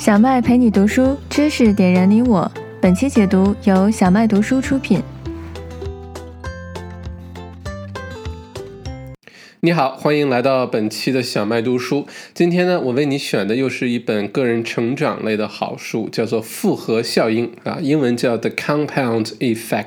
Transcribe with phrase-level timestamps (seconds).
[0.00, 2.50] 小麦陪你读书，知识点燃你我。
[2.80, 5.02] 本期解读由小麦读书出品。
[9.60, 12.06] 你好，欢迎来到本期的小麦读书。
[12.32, 19.84] 今天呢，我为你选的又是一本个人成长类的好书，叫做《复合效应》啊，英文叫《The Compound Effect》。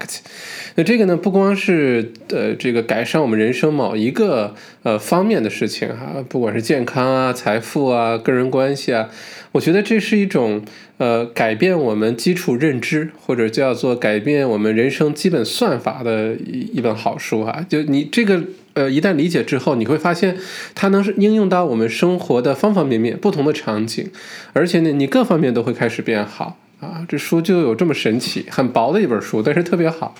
[0.75, 4.54] 那这个呢，不光是呃这个改善我们人生某一个
[4.84, 9.09] 呃方面的事情哈，不管是健康啊、财富啊、个人关系啊，
[9.54, 10.62] 我觉得这是一种
[10.98, 17.66] 呃改变我们基础认知或者叫做改变我们人生基本算法的一一本好书啊。
[17.68, 18.44] 就你这个。
[18.75, 20.36] 呃，一旦理解之后，你会发现
[20.74, 24.10] 它能是应用到我们生活的方方面面、不同的场景，
[24.54, 26.58] 而且呢，你各方面都会开始变好。
[26.83, 30.14] 啊，这书就有这么神奇，很薄的一本书，但是特别好。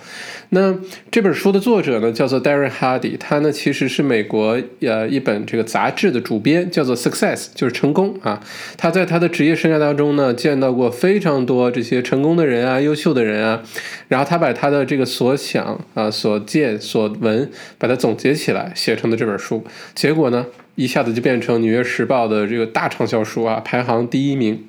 [0.50, 0.74] 那
[1.12, 8.42] 这本书的作者呢，叫做 Darren Hardy，他呢其实是美国呃一本这个杂志的主编，叫做 Success，就是成功啊。
[8.78, 13.64] 他在他的职业生涯当中呢，见到过非常多这些成功的人啊、优秀的人啊，
[14.08, 19.64] 然后他把他的这个所想啊、所见所闻，把它总结起来，写成的这本书。
[19.96, 20.46] 结果呢，
[20.76, 24.64] 一下子就变成《纽约时报》的这个大畅销书啊，排行第一名。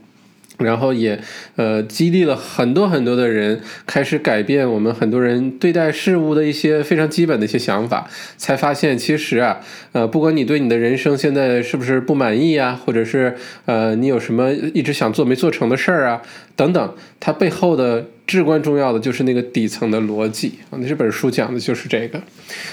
[0.58, 1.18] 然后也，
[1.56, 9.60] 呃，激励了很多很多的人开始改变我们很多人对待事物的一些非常基本的一些想法，才发现其实啊，
[9.92, 16.22] 呃，不管你对你的人生现在是不是不满意啊，或者是呃，你有什么一直想做没做成的事儿啊，
[16.56, 20.78] 等等，它背后的至关重要的就是那个底层的逻辑啊。
[20.78, 22.20] 那这本书讲的就是这个。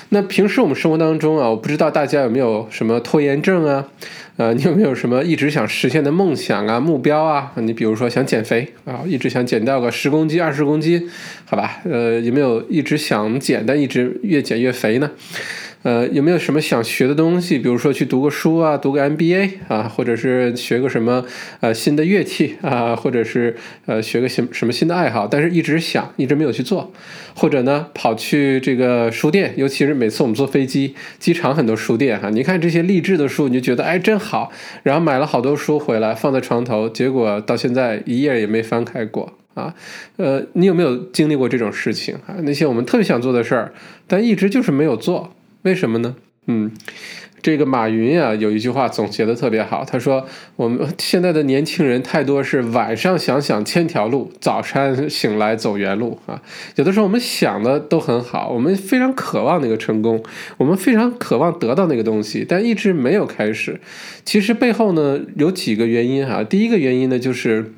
[0.10, 3.88] 那平时我们生活当中啊，我不知道大家有没有什么拖延症啊？
[4.38, 7.52] 呃，你有没有什么一直想实现的梦想啊、目标啊？
[7.56, 11.09] 你比如说想减肥啊，一直想减掉个十公斤、二十公斤，
[11.46, 11.80] 好吧？
[11.84, 15.12] 呃，有没有一直想减，但一直越减越肥呢？
[15.84, 17.58] 呃，有没有什么想学的东西？
[17.58, 21.26] 比如说去读个书啊，读个 MBA 啊，或者是学个什么
[21.60, 23.56] 呃新的乐器啊，或者是
[23.88, 26.92] 呃学个什什么新的爱好，但是一直想，一直没有去做，
[27.36, 34.52] 或者呢跑去这个书店，尤其是每次我们坐飞机，机场很多书店哈，你看这些励志的书，你就觉得哎真好，
[34.84, 39.74] 然后买了好多书回来放在床头，结果到现在一页也没翻开过啊。
[40.18, 42.36] 呃，你有没有经历过这种事情啊？
[42.44, 43.74] 那些我们特别想做的事儿，
[44.06, 45.34] 但一直就是没有做。
[45.64, 46.16] 为什么呢？
[46.48, 46.72] 嗯，
[47.44, 56.42] 这个马云呀有一句话总结的特别好，他说我们现在的年轻人太多是晚上想想千条路，早上醒来走原路啊。
[56.78, 60.24] 有的时候我们想的都很好，我们非常渴望那个成功，
[60.58, 63.80] 我们非常渴望得到那个东西，但一直没有开始。
[64.26, 67.74] 其实背后呢有几个原因哈，第一个原因呢就是。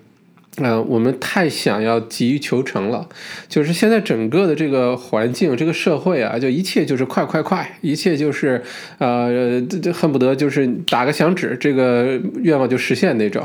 [0.57, 3.09] 嗯，我们太想要急于求成了，
[3.49, 8.61] 就是现在整个的这个环境、这个社会啊，就一切就是快快快，一切就是
[8.99, 9.59] 呃，
[9.91, 13.43] 恨不得就是打个响指，这个愿望就实现那种。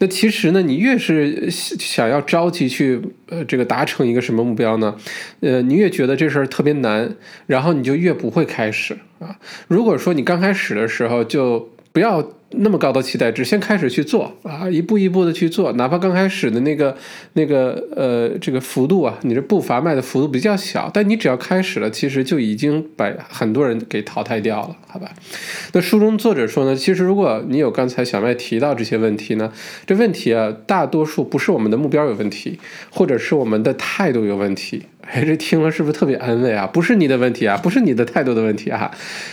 [0.00, 3.00] 那其实呢，你越是想要着急去
[3.30, 4.94] 呃这个达成一个什么目标呢，
[5.40, 7.16] 呃，你越觉得这事儿特别难，
[7.46, 9.34] 然后你就越不会开始啊。
[9.66, 12.32] 如果说你刚开始的时候就不要。
[12.52, 16.96] 那么高的期待，只先开始去做啊，一步一步的去做，哪怕刚开始的那个
[17.34, 25.12] 那个呃这个幅度啊，你这步伐迈的幅度比较小，但你只要开始了，其实就已经把很多人给淘汰掉了，好吧？
[25.74, 29.52] 那书中作者说呢，其实如果你有刚才小麦提到这些问题呢，
[29.86, 32.58] 这问题啊，大多数不是我们的目标有问题，
[32.90, 34.82] 或者是我们的态度有问题。
[35.12, 36.66] 哎，这听了是不是特别安慰啊？
[36.66, 38.90] 不是你的问题啊，不是你的态度的问题啊，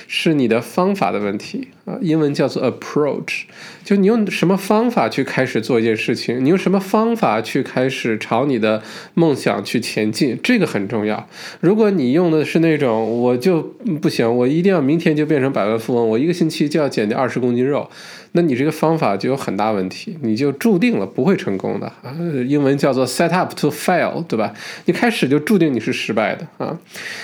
[0.07, 1.95] 是你的方法的问题啊。
[2.01, 3.43] 英文叫做 approach，
[3.83, 8.81] 就你用什么方法去开始做一件事情，你用什么方法去开始朝你的
[9.13, 11.29] 梦想去前进，这个很重要。
[11.59, 13.61] 如果你用的是那种我就
[14.01, 17.88] 不行，我一定要明天就变成百万富翁，我一个星期就要减掉二十公斤肉。
[18.33, 22.13] 那你这个方法就有很大问题，你就注定了不会成功的啊！
[22.47, 24.53] 英文叫做 set up to fail，对吧？
[24.85, 26.78] 你开始就注定你是失败的啊！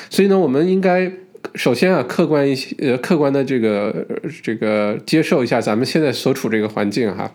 [0.09, 1.11] 所以呢，我们应该
[1.55, 4.05] 首先啊，客观一些，呃，客观的这个
[4.41, 7.31] 这个接受一下咱们现在所处这个环境哈。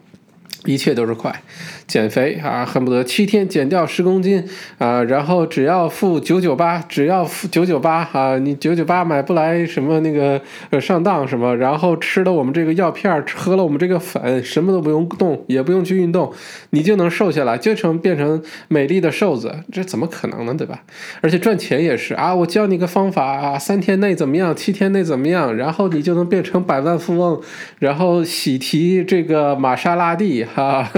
[0.65, 1.43] 一切都是快，
[1.87, 4.43] 减肥啊，恨不得七天减掉十公斤
[4.79, 10.41] 啊，然后只要付九九八，只要付九九八啊，你九九八买不来什么那个
[10.71, 16.33] 呃上当什么，然后吃了我们这个药片，喝了我们这个粉，什么都不用动，也不用去运动，
[16.71, 20.55] 你就能瘦下来，就成变成美丽的瘦子，这怎么可能呢？
[20.59, 20.83] 对吧？
[21.21, 27.41] 而且赚钱也是啊，我教你个方法啊，三天内怎么样，七天内怎么样，然后你就能变成百万富翁，
[27.79, 30.45] 然后喜提这个玛莎拉蒂。
[30.55, 30.91] 哈，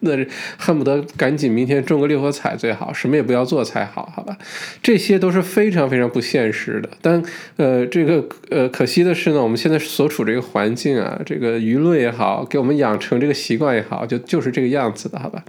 [0.00, 0.12] 那
[0.56, 4.36] 恨不得赶紧明天中个六合彩最好，什么也不要做才好，好吧？
[4.82, 6.88] 这些都是非常非常不现实的。
[7.00, 7.22] 但
[7.56, 15.44] 呃，这个呃，可惜的是呢，我们现在所处这个环境啊，这个舆论也好，给我们养成这个习惯也好，就就是这个样子的，好吧？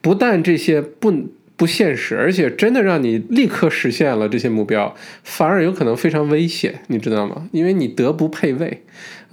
[0.00, 1.12] 不但这些不。
[1.56, 4.92] 不现实，而且真的让你立刻实现了这些目标，
[5.22, 7.48] 反而有可能非常危险，你知道吗？
[7.52, 8.82] 因为你德不配位，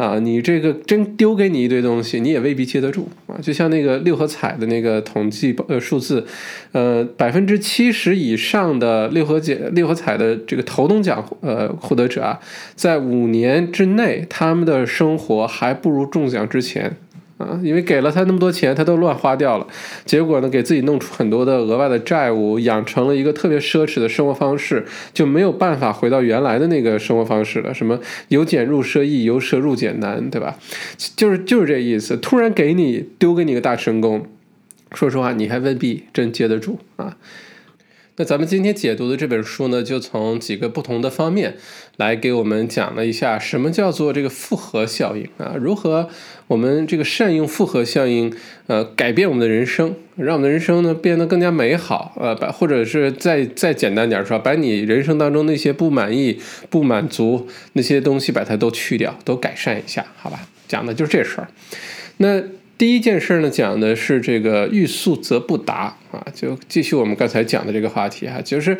[0.01, 3.37] 啊，你这个真丢给你一堆东西，你也未必接得住啊。
[3.39, 6.25] 就像那个六合彩的那个统计呃数字，
[6.71, 12.39] 呃，百分之七十以上的六合奖六合彩的这个头等奖呃获得者啊，
[12.73, 16.97] 在五年之内，他们的生活还不如中奖之前。
[17.41, 19.67] 啊， 因为给了他那么多钱，他都乱花掉了，
[20.05, 27.73] 结果呢，给自己弄出很多的额外的债务，养成了一个特别奢侈的生活方式，就没有办法回到原来的那个生活方式了。
[27.73, 27.99] 什么
[28.29, 30.57] 由俭入奢易，由奢入俭难，对吧？
[31.15, 32.15] 就是就是这意思。
[32.17, 34.25] 突然给你丢给你个大神功，
[34.93, 37.17] 说实话，你还未必真接得住啊。
[38.17, 41.55] 那咱们今天解读的这本书呢，就从几个不同的方面
[41.95, 46.09] 来给我们讲了一下什么叫做这个复合效应啊，如何
[46.47, 48.31] 我们这个善用复合效应，
[48.67, 60.47] 呃，改变我们的人生，让我们的人生呢变得更加美好，呃，把或者是再再简单点说，把你人生当中那些不满意、不满足那些东西，把它都去掉，都改善一下，好吧？
[60.67, 61.47] 讲的就是这事儿。
[62.17, 62.43] 那。
[62.81, 68.75] 第一件事呢，讲的是这个欲速则不达啊，就继续我们刚才讲的这个话题哈，就是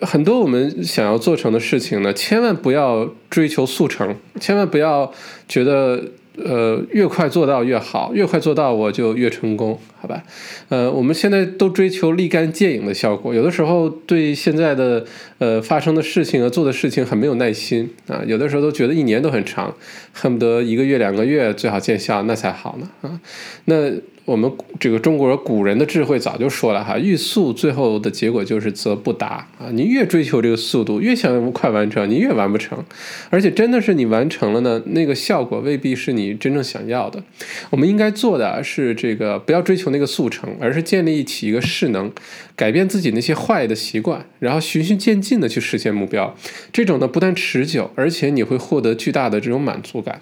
[0.00, 5.12] 很多我们想要做成的事情呢，千万不要追求速成，千万不要
[5.46, 6.02] 觉得。
[6.44, 10.22] 呃，越快做到越好，越快做到我就越成功，好吧？
[10.68, 15.04] 呃，我们现在都追求立竿见影的效果，有的时候对现在的
[15.38, 19.74] 呃发生的事情和、做的事情很没有耐心啊，有的时候都觉得一年都很长，
[20.12, 23.20] 恨不得一个月、两个月最好见效，那才好呢啊，
[23.66, 23.92] 那。
[24.26, 29.70] 我们这个中国人古人的智慧早就说了哈，欲速最后的结果就是则不达啊！
[29.72, 32.84] 你越追求这个速度，越想快完成，你越完不成。
[33.30, 37.20] 而且真的是你完成了呢，那个效果未必是你真正想要的。
[37.70, 42.12] 我们应该做的是这个，不要追求那个速成，而是建立起一个势能，
[42.54, 46.36] 改变自己那些坏的习惯，然后循序渐进的去实现目标。
[46.72, 50.20] 这种呢不但持久，而且你会获得巨大的这种满足感。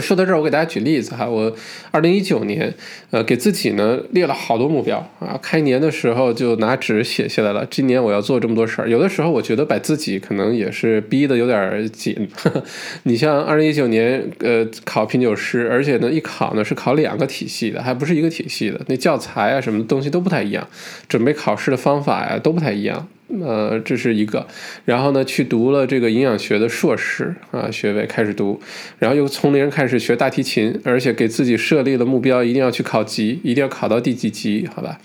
[0.00, 1.28] 说到这儿，我给大家举例子哈。
[1.28, 1.54] 我
[1.90, 2.72] 二零一九年，
[3.10, 5.38] 呃，给自己呢列了好多目标啊。
[5.42, 8.88] 开年的时候就拿纸写下来了，今年我要做这么多事儿。
[8.88, 12.28] 有的时候我觉得把自己可能也是逼得有点紧。
[13.04, 20.68] 你像二零一九年，呃，考品酒师，而且呢一考呢是考两个体系的，还不是一个体系的，那教材啊什么东西都不太一样，
[21.08, 23.08] 准备考试的方法呀都不太一样。
[23.42, 24.46] 呃，这是一个，
[24.84, 28.60] 然后呢，去读了这个营养学的硕士啊学位，开始读，
[28.98, 34.98] 然后又从零开始学大提琴，而且给自己设立了目标，一定要去考级，一定要考到第几级，好吧？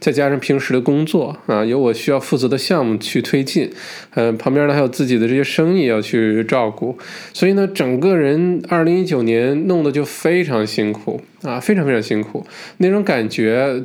[0.00, 3.70] 再加上平时的工作啊，有我需要负责的项目去推进，
[4.14, 6.96] 嗯，旁边呢还有自己的这些生意要去照顾，
[7.34, 11.20] 所以呢，整个人二零一九年弄得就非常辛苦。
[11.46, 12.44] 啊，非常非常辛苦，
[12.78, 13.82] 那种感觉，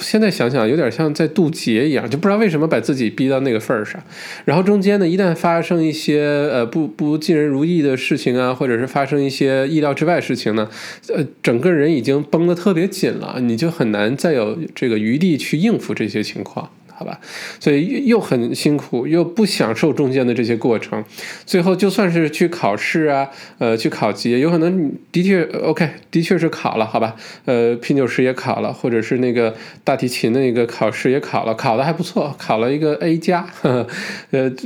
[0.00, 4.02] 现在想想有点像在渡劫一样，就不知道为什么把自己逼到那个份儿上。
[4.44, 6.22] 然后中间呢，一旦发生一些
[6.52, 10.68] 呃不不尽人如意的事情啊，或者是发生一些意料之外事情呢，
[11.08, 16.70] 呃，整个人已经绷得特别紧了，你就很难再有这个余地去应付这些情况。
[16.98, 17.20] 好吧，
[17.60, 21.04] 所以又很辛苦，又不享受中间的这些过程，
[21.44, 23.28] 最后就算是去考试啊，
[23.58, 27.14] 呃，去考级，有可能的确 OK，的确是考了，好吧，
[27.44, 29.54] 呃，品酒师也考了，或者是那个
[29.84, 33.86] 大提琴的那个考试也考了，考的还不错，考了一个 A 加，呃，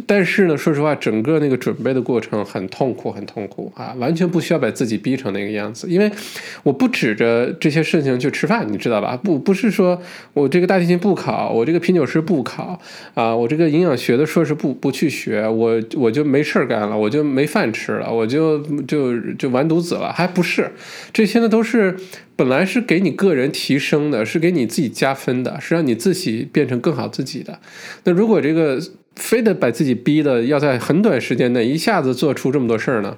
[0.06, 6.08] 但是呢，说实话，整个那个准备的过程很痛苦，很痛苦啊，完全不需要把自己逼成那个样子，因为
[6.62, 9.16] 我不指着这些事情去吃饭，你知道吧？
[9.16, 10.00] 不，不是说
[10.32, 12.19] 我这个大提琴不考，我这个品酒师。
[12.20, 12.80] 不考
[13.14, 13.34] 啊！
[13.34, 20.12] 我这个营养学的硕士不不去学，我我就没事儿干了，我就没饭吃了，我就就就完犊子了。
[20.12, 20.70] 还不是，
[21.12, 21.96] 这些呢都是
[22.36, 27.58] 本来是给你个人提升的，是给你自己加分的，是让你自己变成更好自己的。
[28.04, 28.80] 那如果这个
[29.16, 33.16] 非得把自己逼的要在很短时间内一下子做出这么多事儿呢？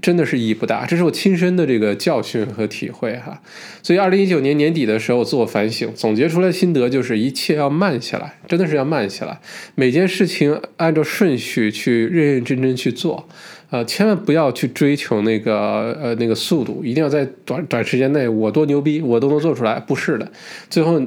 [0.00, 3.40] 真的是意义不大，这是我亲身的这个教训和体会哈。
[3.82, 9.38] 所以，二零一九年年底的时候，自我反省，总结出来心得就是：一切要慢下来，真的是要慢下来。
[9.74, 13.28] 每件事情按照顺序去认认真真去做，
[13.70, 19.80] 呃，千万不要去追求那个呃那个速度，一定要在短短时间内我多牛逼，我都能做出来。
[19.80, 20.30] 不是的，
[20.68, 21.00] 最后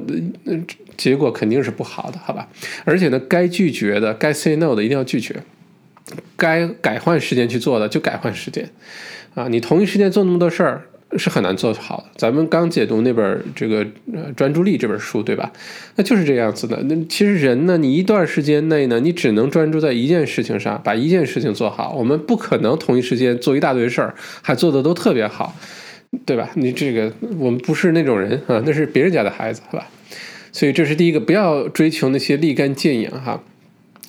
[0.96, 2.48] 结果肯定是不好的，好吧？
[2.84, 5.36] 而且呢，该拒绝的，该 say no 的，一定要拒绝。
[6.36, 8.68] 该改换时间去做的就改换时间，
[9.34, 10.82] 啊，你同一时间做那么多事儿，
[11.16, 12.04] 是很难做好的。
[12.16, 15.52] 咱们刚解读那本这个呃专注力这本书，对吧？
[15.96, 16.82] 那就是这样子的。
[16.84, 21.94] 那其实人呢，你一段时间内呢，你只能专注在一件事情上，把一件事情做好。
[21.94, 25.54] 我们不可能同一时间做一大堆事儿，还做的都特别好，
[26.26, 26.50] 对吧？
[26.54, 29.86] 你这个我们不是那种人啊，那是别人家的孩子，是吧？
[30.50, 33.42] 所以这是第一个，不要追求那些立竿见影哈。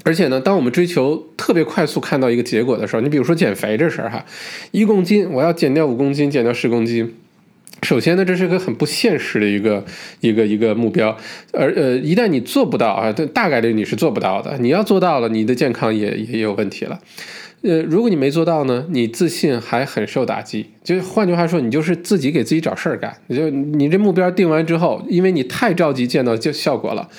[0.03, 4.25] 而且呢，当我们追求特别快速看到一个结果的时候，你比如说减肥这事儿哈，
[4.71, 7.15] 一公斤我要减掉五公斤，减掉十公斤。
[7.81, 9.83] 首先呢，这是个很不现实的一个
[10.21, 11.17] 一个一个目标，
[11.51, 14.57] 而呃，一旦你做不到啊，大概率你是做不到的。
[14.59, 16.99] 你要做到了，你的健康也也有问题了。
[17.61, 20.67] 呃，如果你没做到呢，你自信还很受打击。
[20.83, 23.15] 就换句话说，你就是自己给自己找事儿干。
[23.29, 27.09] 就你这目标定完之后，因为你太着急见到就效果了。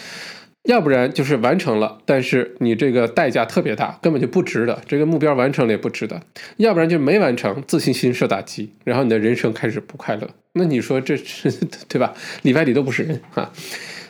[0.65, 4.81] 要不然就是完成了，但是你这个代价特别大，根本就不值得。
[4.87, 6.21] 这个目标完成了也不值得。
[6.57, 10.29] 要不然就没完成，自信心受打击，然后你的人生开始不快乐。
[10.55, 11.51] 那你说这是
[11.89, 12.15] 对吧？
[12.43, 13.53] 里外里都不是人啊。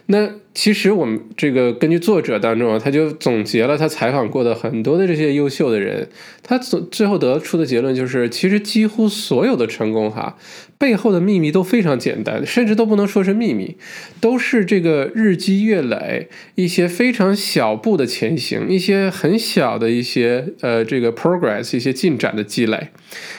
[0.06, 6.08] 那其实我们这个根据作者当中啊，他就总结了他采访过的很多的这些优秀的人，
[6.42, 10.36] 他总最后得出的结论就是，其实几乎所有的成功哈
[10.76, 13.76] 背后的秘密都非常简单，甚至都不能说是秘密，
[14.20, 22.88] 都是这个日积月累一些非常小步的前行，一些很小的一些呃这个 progress 一些进展的积累，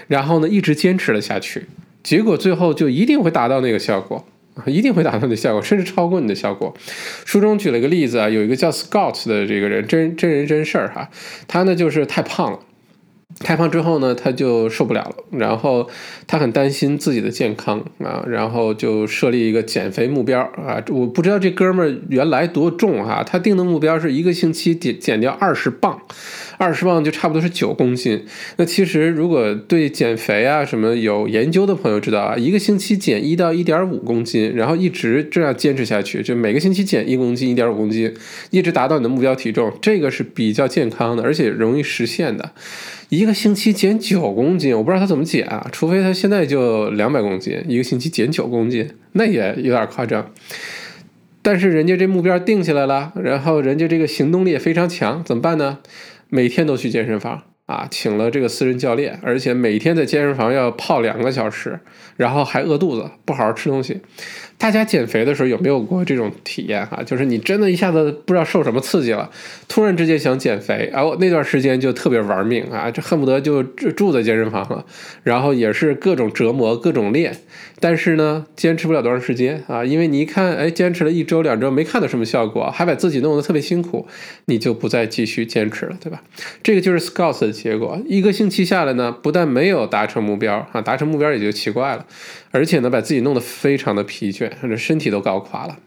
[0.07, 1.67] 然后呢一直坚持了下去，
[2.01, 4.27] 结果最后就一定会达到那个效果。
[4.65, 6.73] 一定会达到你的效果，甚至超过你的效果。
[7.25, 11.09] 书中举了个例子啊，有一个叫 Scott 的这个人，真真人真事儿哈，
[11.47, 12.59] 他呢就是太胖了。
[13.39, 15.89] 开放之后呢，他就受不了了，然后
[16.25, 20.81] 他很担心自己的健康啊，然后就设立一个减肥目标啊。
[20.89, 26.01] 我不知道这哥们儿原来多重哈，他定的目标是一个星期减减掉二十磅，
[26.57, 28.25] 二十磅就差不多是九公斤。
[28.57, 38.13] 那其实如果对减肥啊什么有研究的朋友知道啊，一个星期减一到一点五公斤，然后一直这样坚持下去，就每个星期减一公斤、一点五公斤，
[38.51, 42.51] 一直达到你的目标体重，这个是比较健康的，而且容易实现的。
[43.09, 50.31] 一个星期减九公斤，我不知道他怎么减啊，除非他现在就两百公斤，一个星期减九公斤，那也有点夸张。
[51.43, 55.77] 但是人家这目标定下来了，然后人家这个行动力也非常强，怎么办呢？
[56.29, 61.79] 每天都去健身房啊，请了这个私人教练，而且每天在健身房要泡两个小时，
[62.15, 64.01] 然后还饿肚子，不好好吃东西。
[64.57, 67.03] 大家减肥的时候有没有过这种体验哈？
[67.03, 69.29] 就是你真的一下子不知道受什么刺激了，
[69.67, 74.85] 突然之间想减肥，然后那段时间就特别玩命啊，就恨不得就住在健身房了，
[75.23, 77.35] 然后也是各种折磨，各种练，
[77.79, 84.07] 但是呢，坚持不了多长时间啊，因为你一看，哎，坚持了一周两周没看到什么效果，还把自己弄得特别辛苦，
[84.45, 86.23] 你就不再继续坚持了，对吧？
[86.63, 92.05] 这个就是 scout 的结果，一个星期下来呢，不但没有达成目标啊，达成目标也就奇怪了，
[92.55, 94.49] 而且呢，把自己弄得非常的疲倦。
[94.61, 95.77] 甚至身体都搞垮了。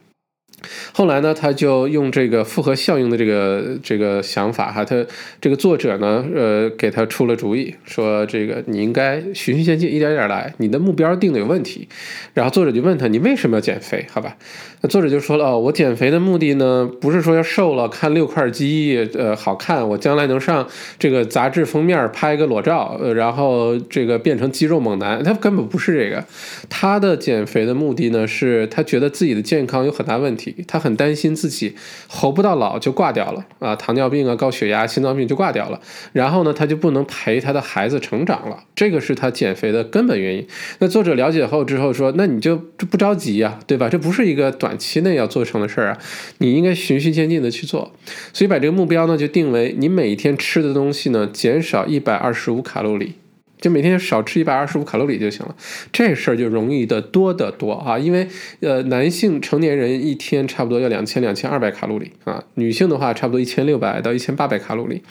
[0.92, 5.04] 后来呢，他就用这个复合效应的这个这个想法哈，他
[5.40, 11.88] 这个作者呢，呃，给他出了主意，说这个你应该循序渐进，一点点来，你的目标定的有问题。
[12.34, 14.06] 然后作者就问他，你为什么要减肥？
[14.10, 14.36] 好吧，
[14.80, 20.66] 那作者就说了，哦，我减肥的目的呢，不是说要瘦了，看六块肌，呃，好看，我将来能上
[20.98, 26.24] 这个杂志封面拍个裸照，呃，然后这个变成肌肉猛男，他根本不是这个。
[26.68, 30.54] 他的减肥的目的呢，是他觉得自己的健康有很大问题。
[30.66, 31.74] 他很担心自己
[32.08, 35.80] 活不到老就挂掉了啊，糖尿病啊、高血压、心脏病就挂掉了。
[36.12, 38.64] 然后呢，他就不能陪他的孩子成长了。
[38.74, 40.46] 这个是他减肥的根本原因。
[40.78, 43.88] 那作者了解后之后说，那你就不着急呀，对吧？
[43.88, 45.98] 这不是一个短期内要做成的事儿啊，
[46.38, 47.92] 你应该循序渐进的去做。
[48.32, 53.14] 所以把这个目标呢，就定为你每天吃的东西呢，减少一百二十五卡路里。
[53.60, 55.54] 就每天少吃一百二十五卡路里就行了，
[55.92, 57.98] 这事儿就容易的多得多啊！
[57.98, 58.28] 因为
[58.60, 65.02] 呃，男性成年人一天差不多要两千两千二百卡路里啊，女性的话差不多一千六百到一千八百卡路里，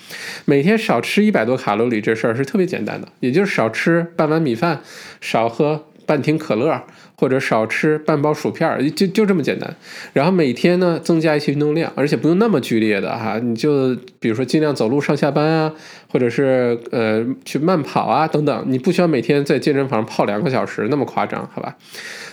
[0.46, 4.82] 每天少吃一百多卡路里这事儿是特别简单的，也就是少吃半碗米饭，
[5.20, 6.84] 少喝半瓶可乐。
[7.18, 9.76] 或者少吃半包薯片，就就这么简单。
[10.14, 15.74] 然后每天呢增加一些运动量，而且不用那么剧烈的哈，你就比如说尽量走路上下班啊，
[16.10, 21.76] 或者是呃去慢跑啊等等，你不需要每天在健身房泡两个小时那么夸张，好吧？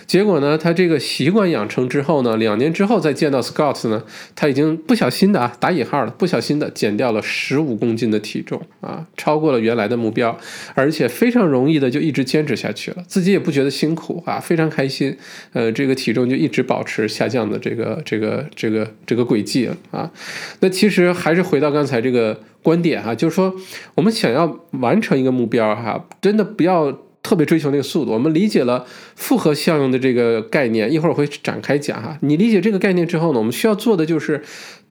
[0.07, 4.03] 结果呢，他这个习惯养成之后呢，两年之后再见到 Scott 呢，
[4.35, 10.37] 他已经不小心的啊，打引号了，不小心的减掉了十五公斤的体重啊，超过了原来的目标，
[10.73, 15.17] 而且非常容易的就一直坚持下去了，自己也不觉得辛苦啊，非常开心，
[15.53, 20.11] 呃，这个体重就一直保持下降的这个这个这个这个轨迹啊。
[20.59, 23.53] 那其实还是回到刚才这个观点哈，就是说
[23.95, 26.99] 我们想要完成一个目标哈，真的不要。
[27.25, 28.11] 特别追求那个速度。
[28.11, 32.15] 我们理解了复合效应的这个概念，一会儿会展开讲哈。
[32.21, 34.43] 你理解这个概念之后呢，我们需要做的就是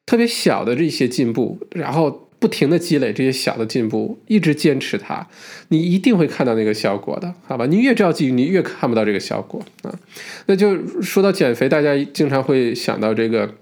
[0.05, 5.29] 特别小的这些进步，然后不停的积累这些小的进步，一直坚持它，
[5.69, 7.67] 你一定会看到那个效果的，好吧？
[7.67, 9.95] 你越着急，你越看不到这个效果啊。
[10.47, 13.55] 那就说到减肥，大家经常会想到这个。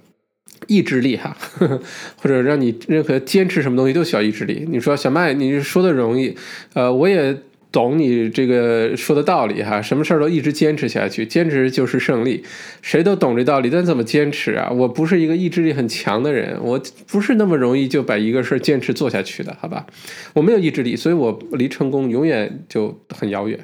[0.69, 4.65] 意志力哈， 或者让你任何坚持什么东西都需要意志力。
[4.69, 6.37] 你说小麦，你说的容易，
[6.75, 7.37] 呃，我也
[7.73, 9.83] 懂你这个说的道理哈。
[9.83, 12.45] 什么事儿都一直坚持下去，坚持就是胜利，
[12.83, 13.71] 谁都懂这道理。
[13.71, 14.71] 但怎么坚持啊？
[14.71, 19.87] 我不是一个意志力很强的人，我不是那么容易就把一个事儿坚持做下去的，好吧？
[20.35, 23.59] 我没有意志力，所以我离成功永远就很遥远。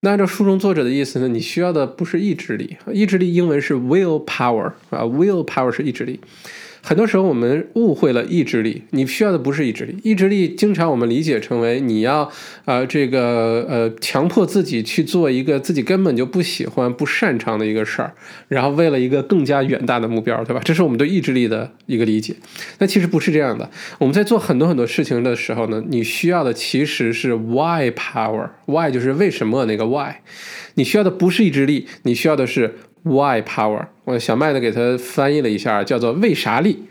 [0.00, 6.20] 那按照书中作者的意思呢，你需要的不是意志力，意志力英文是 will power 啊，will power 是意志力。
[6.88, 9.96] 很多时候我们误会了意志力，你需要的不是意志力。
[10.04, 12.30] 意志力经常我们理解成为你要
[12.64, 18.12] 呃这个呃强迫自己去做一个自己根本就不喜欢、不擅长的一个事儿，
[18.46, 20.62] 然后为了一个更加远大的目标，对吧？
[20.64, 22.36] 这是我们对意志力的一个理解。
[22.78, 23.68] 那其实不是这样的。
[23.98, 30.14] 我们在做很多很多事情的时候呢，你需要的其实是 why power，why 就是为什么那个 why。
[30.74, 32.76] 你需要的不是意志力，你需要的是。
[33.06, 33.86] Why power？
[34.02, 36.88] 我小麦呢给他翻译了一下，叫做为啥力，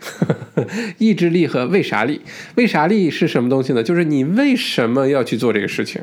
[0.96, 2.22] 意志力和为啥力。
[2.54, 3.82] 为啥力是什么东西呢？
[3.82, 6.00] 就是你为什么要去做这个事情？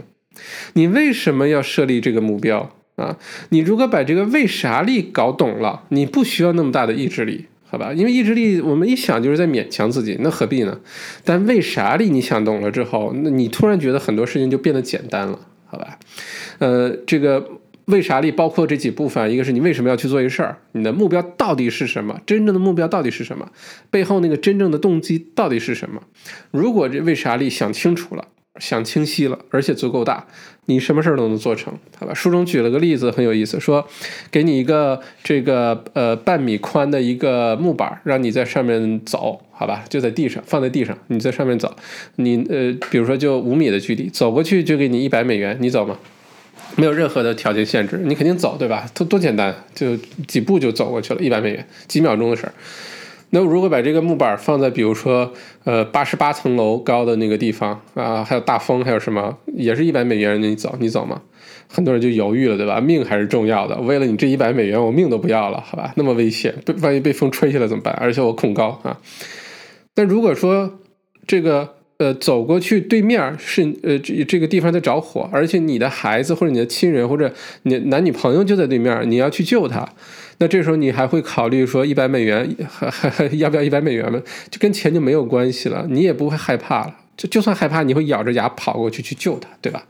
[0.73, 3.17] 你为什么要设立这个目标啊？
[3.49, 7.91] 你如果把这个为啥力搞懂了，你不需要那么大的意志力，好吧？
[7.91, 10.79] 因为意志力我们一想就是在勉强自己，那何必呢？
[11.23, 15.97] 但为啥力你想懂了之后，那你突然觉得很多事情就变得简单了，好吧？
[16.59, 17.43] 呃，这个。
[17.85, 22.19] 为啥力包括这几部分，一个是你为什么要去做一事儿，你的目标到底是什么？
[22.25, 23.49] 真正的目标到底是什么？
[23.89, 26.01] 背后那个真正的动机到底是什么？
[26.51, 28.27] 如果这为啥力想清楚了，
[28.59, 30.27] 想清晰了，而且足够大，
[30.65, 32.13] 你什么事儿都能做成，好吧？
[32.13, 33.85] 书中举了个例子很有意思，说
[34.31, 39.83] 给你一个这个呃半米宽的一个木板，让你在上面走，好吧？
[39.89, 41.75] 就在地上，放在地上，你在上面走，
[42.15, 45.97] 你呃比如说就五米的距离，走过去就给你一百美元，你走吗？
[46.75, 48.89] 没有任何的条件限制，你肯定走，对吧？
[48.93, 49.95] 多多简单，就
[50.27, 52.53] 几步就走过去了，一百美元，几秒钟的事儿。
[53.29, 61.21] 那如果把这个木板放在，比如说，呃，八十八层楼高的那个地方啊，还有大风，还有什么，也是一百美元，你走，你走吗？
[61.67, 62.79] 很多人就犹豫了，对吧？
[62.79, 65.93] 命还是重要的，为了你这一百美元，我命都不要了，好吧？
[65.95, 67.93] 那么危险，被万一被风吹下来怎么办？
[67.95, 68.99] 而且我恐高啊。
[69.93, 70.79] 但如果说
[71.27, 71.75] 这个。
[71.97, 77.31] 呃，走过去对面是呃这这个地方在着火，而且你的孩子或者你的亲人或者
[77.63, 79.87] 你男女朋友就在对面，你要去救他，
[80.39, 84.21] 那这时候你还会考虑说一百美元还还要不要一百美元吗？
[84.49, 89.85] 就跟钱就没有关系了，你也不会害怕了，就就算害怕，你会咬着牙跑过去去救他，对吧？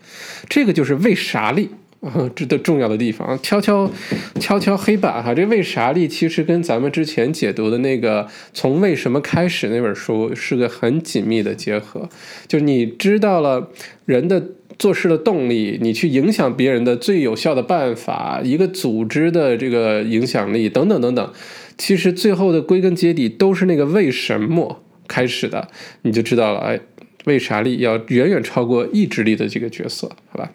[0.50, 1.70] 这个就是为啥力。
[2.04, 3.90] 啊，这的重要的地方，敲敲
[4.38, 5.34] 敲敲黑板哈。
[5.34, 12.10] 这为啥力其实跟咱们之前解读的那个从为什么开始那本书是个很紧密的结合。
[12.46, 13.70] 就是你知道了
[14.06, 14.46] 人的
[14.78, 21.34] 做事的动力，你去影响别人的最有效的办法，一个组织的这个影响力等等等等，
[21.78, 25.70] 其实最后的归根结底都是那个为什么开始的，
[26.02, 26.60] 你就知道了。
[26.60, 26.80] 哎，
[27.24, 30.52] 为啥力要远远超过意志力的这个角色，好吧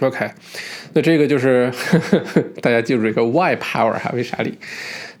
[0.00, 0.30] ？OK，
[0.92, 4.54] 那这个就是呵呵大家记住这个 Why Power 哈，为啥力？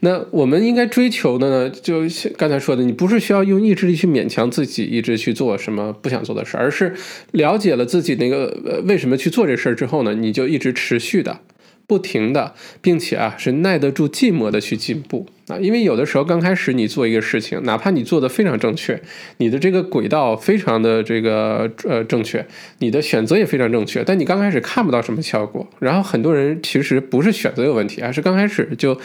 [0.00, 2.02] 那我们应该追求的呢，就
[2.36, 6.94] 刚才说的，你不是需要用意志力去勉强自己一直去做什么不想做的事，而是
[7.32, 11.40] 了解了自己那个呃为什么去做这事儿之后呢，你就一直持续的。
[11.86, 19.00] 不停的，并且啊，是耐得住寂寞的去进步啊，因为有的时候刚开始你做一个事情，哪怕你做的非常正确，
[19.36, 22.44] 你的这个轨道非常的这个呃正确，
[22.78, 25.68] 你的选择也非常正确，但你刚开始看不到什么效果。
[25.78, 28.98] 然后很多人其实不是选择有问题，而是刚开始就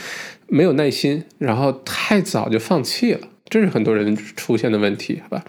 [0.47, 3.27] 没有耐心，然后太早就放弃了。
[3.51, 5.43] 这是很多人出现的问题，好吧？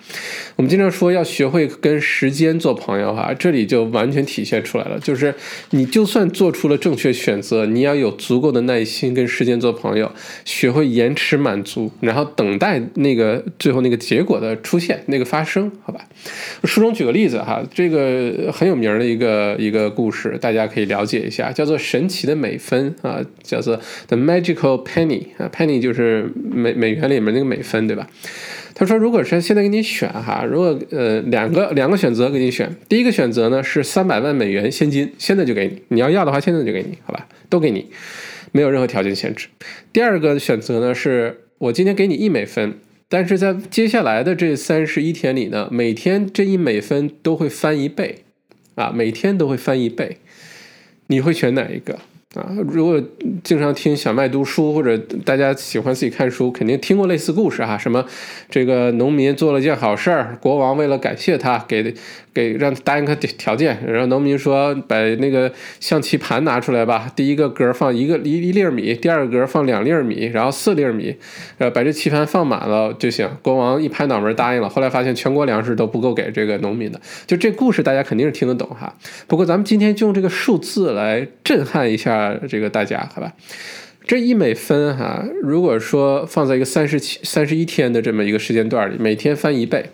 [0.57, 4.99] 我们经常说要学会跟时间做朋友，哈，这里就完全体现出来了。
[4.99, 5.33] 就是
[5.71, 10.11] 你就算做出了正确选择，你要有足够的耐心跟时间做朋友，
[10.45, 16.05] 学会延迟满足，然后等待那个最后那个结果的出现，那个发生，好吧？
[16.65, 27.92] 书中举个例子哈，这个很有名的一个一个故事，大家可以了解一下，叫做神奇的美分啊，叫做 The Magical Penny 啊，Penny 就是美美元里面那个美分。
[27.95, 28.09] 对吧？
[28.75, 37.87] 他说，如果是现在给你选哈，如果呃两个两个选择给你选，第一个选择呢是三百万美元现金，现在就给你，你要要的话现在就给你，好吧，都给你，
[38.53, 39.49] 没有任何条件限制。
[39.93, 42.79] 第二个选择呢是我今天给你一美分，
[43.09, 48.25] 但是在接下来的这三十一天里呢，每天这一美分都会翻一倍。
[48.75, 50.17] 啊，每天都会翻一倍，
[51.09, 51.99] 你会选哪一个？
[52.35, 52.99] 啊，如果
[53.45, 57.77] 经常听小麦读书，或者大家喜欢自己看书，肯定听过类似故事哈。
[57.77, 58.05] 什么
[58.49, 61.95] 这个农民做了件好事儿，国王为了感谢他，给
[62.35, 71.17] 给让答应个条件，然后农民说把那个象棋盘拿出来吧，第一个格放一个一一粒米，第二个格放两粒米，然后四粒米，
[71.59, 73.29] 呃，把这棋盘放满了就行。
[73.43, 74.69] 国王一拍脑门答应了。
[74.69, 78.95] 后来发现全国粮食都不够给这个农民的，就这故事大家肯定是听得懂哈。
[79.27, 82.39] 不过咱们今天就用这个数字来震撼一下。
[82.49, 83.33] 这个大家好吧，
[84.07, 89.87] 这一美分哈，如果说放在一个三十七、三十一天的这么一个时间段里，每天翻一倍，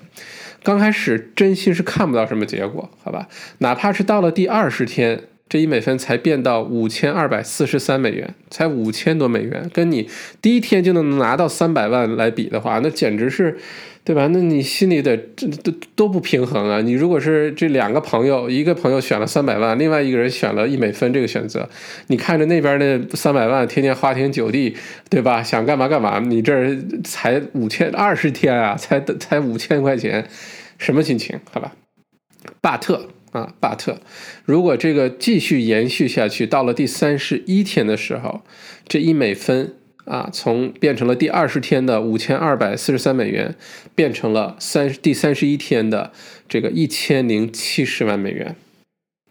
[0.62, 3.28] 刚开始真心是看不到什么结果，好吧？
[3.58, 10.08] 哪怕是到了第二十天，这一美分才变到五千二百四十三美元，才五千多美元，跟你
[10.42, 13.58] 第一天就能拿到三百万来比的话，那简直是。
[14.04, 14.26] 对吧？
[14.28, 16.80] 那你心里得这都都不平衡啊！
[16.80, 21.68] 你如果是这两个朋友，一个朋友选了三百万，另外一个人选了一美分这个选择，
[22.06, 24.74] 你看着那边那三百万天天花天酒地，
[25.10, 25.42] 对吧？
[25.42, 30.26] 想干嘛干嘛，你这儿才五千二十天啊，才才五千块钱，
[30.78, 31.38] 什么心情？
[31.52, 31.74] 好吧，
[32.62, 34.00] 巴特啊，巴特，
[34.44, 38.42] 如果这个继续延续下去，到了第三十一天的时候，
[38.86, 39.74] 这一美分。
[40.04, 43.54] 啊，从变成了第二十天的五千二百四十三美元，
[43.94, 46.12] 变成了三第三十一天的
[46.48, 48.56] 这个一千零七十万美元，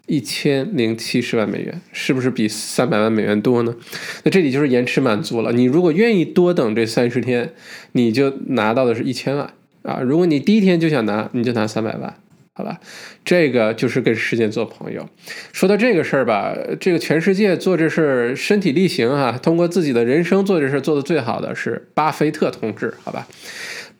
[0.05, 3.75] 一千零七十万美元，是不是比三百万美元多呢？
[4.23, 5.51] 那这里就是延迟满足了。
[5.51, 7.55] 你如果愿意多等这三十天，
[7.93, 9.99] 你就拿到的是一千万啊。
[10.01, 12.19] 如果你第一天就想拿，你就拿三百万。
[12.57, 12.79] 好吧，
[13.23, 15.07] 这个就是跟时间做朋友。
[15.53, 23.27] 说到这个事儿吧，这个全世界做这事儿身体力行啊，通过自己的人生做这事儿做的最好的是巴菲特同志，好吧。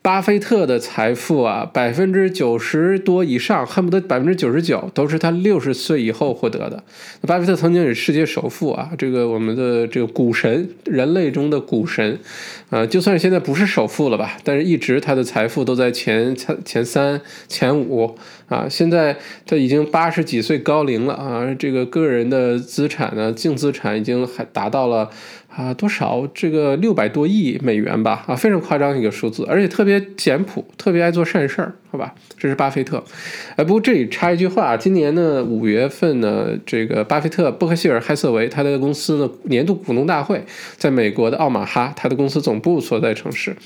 [0.00, 6.82] 巴菲特的财富啊，百分之九十多以上，恨不得百分之九十九都是他六十岁以后获得的。
[7.26, 12.18] 巴菲特曾经是世界首富啊，这个我们的这个股神，人类中的股神，
[12.70, 18.16] 啊，就算是现在不是首富了吧，但是一直他的财富都在前前前三、前五
[18.48, 18.66] 啊。
[18.68, 25.10] 现在他已经八十几岁高龄了啊，这个个人的资产呢，净资产已经还达到了。
[25.48, 33.02] 啊，多少这个六百多亿美元吧，啊，非常夸张一个数字，而且特别简朴，特别爱做善事儿，好吧，这是巴菲特。
[33.56, 40.44] 哎，不过这里插一句话，今年呢五月份呢，这个巴菲特、伯克希尔·海瑟维他的公司的年度股东大会
[40.76, 43.56] 在美国的奥马哈，他的公司总部所在城市。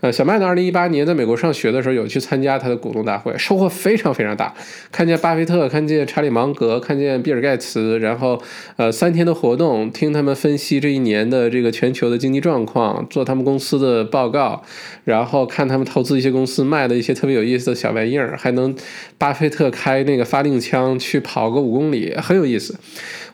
[0.00, 4.52] 呃，小麦呢，二零一八年在美国上学的时候有去参加他的股东大会，收获非常非常大，
[4.90, 8.42] 看见巴菲特，看见查理芒格，看见比尔盖茨，然后
[8.76, 11.20] 呃三天的活动，听他们分析这一年。
[11.30, 14.62] 的这个全球的经济状况，做他们公司的报告，
[15.04, 18.74] 然后看他们投资一些公司卖的一些特别有意思小玩意儿，还能
[19.18, 22.78] 巴菲特开那个发令枪去跑个五公里，很有意思。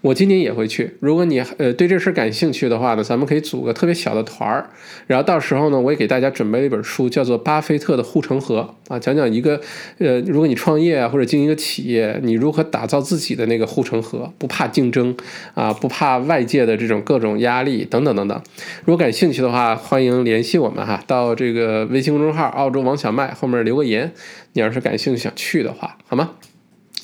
[0.07, 0.97] 我今年也会去。
[1.01, 4.71] 如果你呃对这事感兴趣的话呢，咱们可以组个特别小的团儿，
[5.09, 9.61] 然后到时候呢，我也给大家准备了一本书，叫做《巴菲特的护城河》啊，讲讲一个
[9.99, 15.13] 呃，如果你创业啊或者经营一个企业，你如何打造自己的那个护城河，不怕竞争
[15.55, 18.41] 啊，不怕外界的这种各种压力等等等等。
[18.85, 24.13] 如果感兴趣的话，欢迎联系我们哈，到这个微信公众号“澳洲王小麦”后面留个言，
[24.53, 26.31] 你要是感兴趣想去的话，好吗？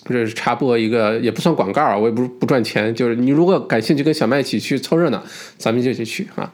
[0.04, 2.94] 这是插播一个，也不算广告啊，我也不不赚钱。
[2.94, 5.22] 就是你如果感兴趣跟小麦一起去凑热闹，
[5.56, 6.52] 咱们就一起去啊。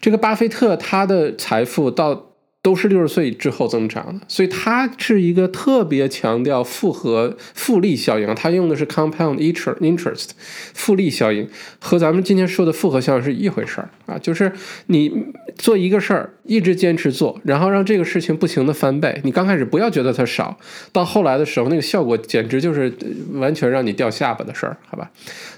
[0.00, 2.26] 这个巴菲特他的财富到。
[2.60, 10.30] 都是六十岁之后增长的，所以他是一个特别强调复合复利效应，他用的是 compound interest，
[10.74, 14.50] 复利效应和咱们今天说的复合效应是一回事儿啊，就是
[14.86, 15.12] 你
[15.56, 20.58] 做一个事儿一直坚持做，然后让这个事情不停的翻倍，你刚开始不要觉得它少，
[20.90, 22.92] 到后来的时候那个效果简直就是
[23.34, 25.10] 完全让你掉下巴的事儿，好吧？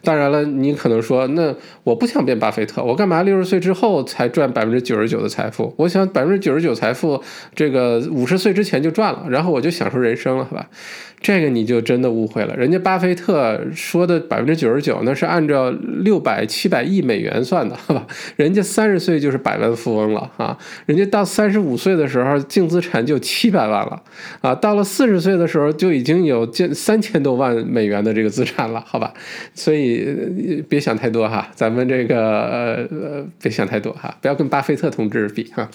[0.03, 5.73] 当然了，你可能说，那我不想变巴菲特，我干嘛六十岁之后才赚百分之九十九的财富？
[5.79, 6.81] 我想百分之九十九财。
[6.81, 7.23] 财富，
[7.55, 10.67] 这个五十岁之前就赚了，然后我就享受人生了，好吧？
[11.21, 12.57] 这个你就真的误会了。
[12.57, 18.07] 人家巴菲特说的百分之九十九，那是按照六百七百亿美元算的，好吧？
[18.40, 20.57] 人家三十岁就是百万富翁了啊！
[20.87, 24.03] 人家到三十五岁的时候，净资产就七百万了
[24.40, 24.55] 啊！
[24.55, 29.12] 到了四十岁的时候，就已经有近三千多万美元的这个资产了，好吧？
[29.55, 35.68] 所以别想太多哈，咱们这个呃，别想太多哈，不要跟巴菲特同志比哈。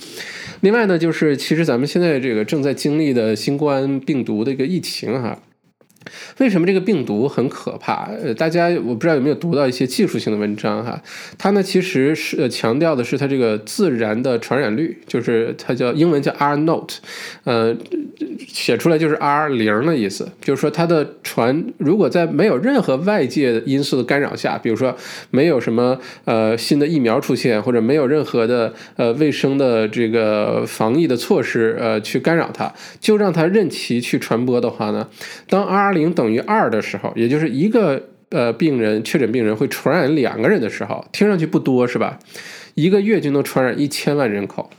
[0.61, 5.37] 另外呢，就是其实咱们现在这个正在经历的新冠病毒的一个疫情哈。
[6.39, 8.09] 为什么这个病毒很可怕？
[8.23, 11.01] 呃，大家我不知道有没有读到一些技术性的文章哈。
[11.37, 16.95] 它呢其实是呃强调的是它这个自然的传染率，就是它叫英文叫 R note，
[17.43, 17.75] 呃，
[18.47, 24.95] 写出来就是 R 零的意思，就是说它的传如果在没有任何外界因素的干扰下，比如说
[25.31, 35.07] 没有什么呃新的疫苗出现，或者没有任何的呃卫生的这个防疫的措施呃去干扰它，就让它任其去传播的话呢，
[35.47, 42.19] 当 R 零等于二的时候，也就是一个呃病人确诊病人会传染两个人的时候，听上去不多是吧？
[42.75, 44.69] 一个月就能传染一千万人口。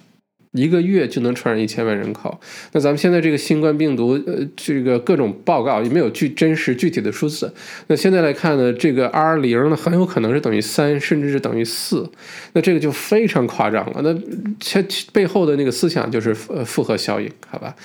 [0.52, 2.40] 一个月就能传染一千万人口，
[2.72, 7.52] 那咱们现在这个新冠病毒，呃，这个各种报告也没有具真实具体的数字。
[7.88, 12.11] 那现在来看呢，这个 R 零呢很有可能是等于三，甚至是等于四，
[12.55, 14.00] 那这个就非常夸张了。
[14.02, 14.14] 那
[14.59, 17.76] 它背后的那个思想就是呃复合效应，好吧？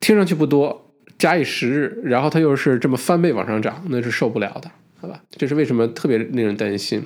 [0.00, 0.87] 听上去不多，
[1.18, 4.70] 假以时日，然后它又是这么翻倍往上涨，那是受不了的。
[5.00, 7.00] 好吧，这是为什么特别令人担心。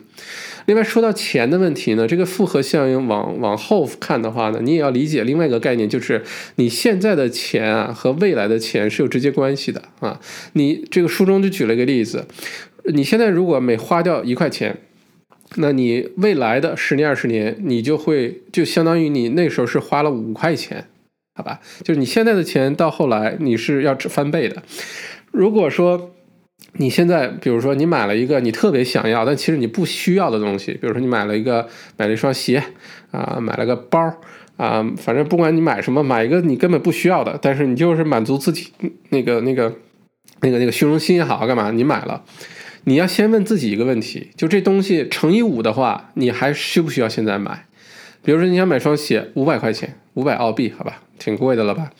[0.64, 6.22] 另外说到钱的问题呢，这个复合效应往往后看的话呢，你也要理解另外一个概念，就是
[6.56, 10.18] 你现在的钱啊和未来的钱是有直接关系的啊。
[10.54, 12.24] 你这个书中就举了一个例子，
[12.84, 14.78] 你现在如果每花掉一块钱，
[15.56, 20.86] 那你未来的十年二十年，你就会就相当于你那时候是花了五块钱，
[21.34, 21.60] 好吧？
[21.82, 24.62] 就是你现在的钱到后来你是要翻倍的。
[25.30, 26.14] 如果说
[26.74, 32.62] 你现在，比如说你买了一个你特别想要，但其实你不需要的东西，比如说你买了一个买了一双鞋
[33.10, 33.98] 啊，买了个包
[34.56, 38.68] 啊，反正不管你买什么，买一个你根本不需要的，但是你就是满足自己
[39.10, 39.74] 那个那个
[40.40, 41.70] 那个那个虚荣心也好，干嘛？
[41.70, 42.24] 你买了，
[42.84, 47.66] 你要先问自己一个问题：就这东西乘以五的话，你还需不需要现在买？
[48.22, 51.90] 比如说你想买双鞋，五百块钱，五百澳币，好吧，挺贵的了吧？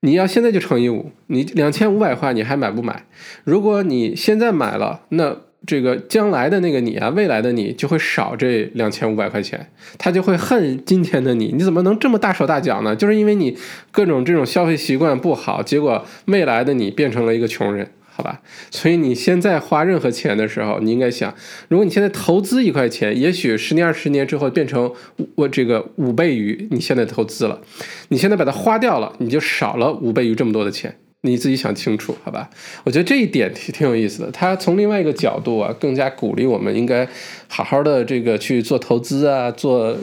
[0.00, 3.04] 你要现在就乘以五，你两千五百块你还买不买？
[3.44, 11.52] 如果你现在买了，那这个将来的那个你啊，未来的你就会少这两千五百块钱，他就会恨今天的你。
[11.52, 12.96] 你怎么能这么大手大脚呢？
[12.96, 13.56] 就是因为你
[13.92, 17.88] 各种这种消费习惯不好，结果未来的你变成了一个穷人。
[18.14, 21.34] 好吧，所以你现在花任何钱的时候，你应该想，
[21.68, 24.92] 如果你现在投资一块钱，也许十年、二十年之后变成
[25.34, 27.60] 我这个五倍于你现在投资了，
[28.08, 30.94] 你现在把它花掉了，你就少了五倍于这么多的钱。
[31.24, 32.50] 你自己想清楚，好吧？
[32.82, 34.30] 我觉得这一点挺挺有意思的。
[34.32, 37.08] 他从另外一个角度啊，更加鼓励我们应该
[37.46, 39.96] 好好的这个去做投资啊，做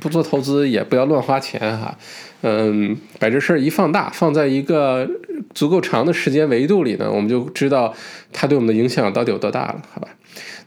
[0.00, 1.98] 不做投资也不要乱花钱哈。
[2.42, 5.08] 嗯，把这事儿一放大，放在一个
[5.54, 7.94] 足够长的时间维度里呢，我们就知道
[8.32, 10.08] 它对我们的影响到底有多大了，好吧？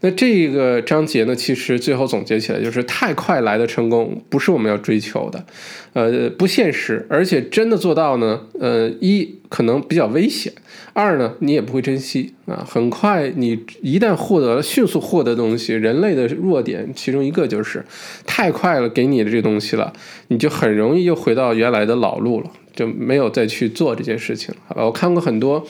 [0.01, 5.45] 那这个章节呢，其实最后总结起来就是太快来的成功不是我们要追求的，
[5.93, 10.51] 呃，不现实，而且真的做到呢，呃，一可能比较危险，
[10.91, 12.67] 二呢你也不会珍惜啊。
[12.69, 17.85] 很快你一旦获得了迅速获得东西，人类的弱点其中一个就是
[18.25, 19.93] 太快了给你的这东西了，
[20.27, 22.51] 你就很容易又回到原来的老路了。
[22.75, 24.83] 就没有再去做这件事情，好吧？
[24.83, 25.63] 我看过很多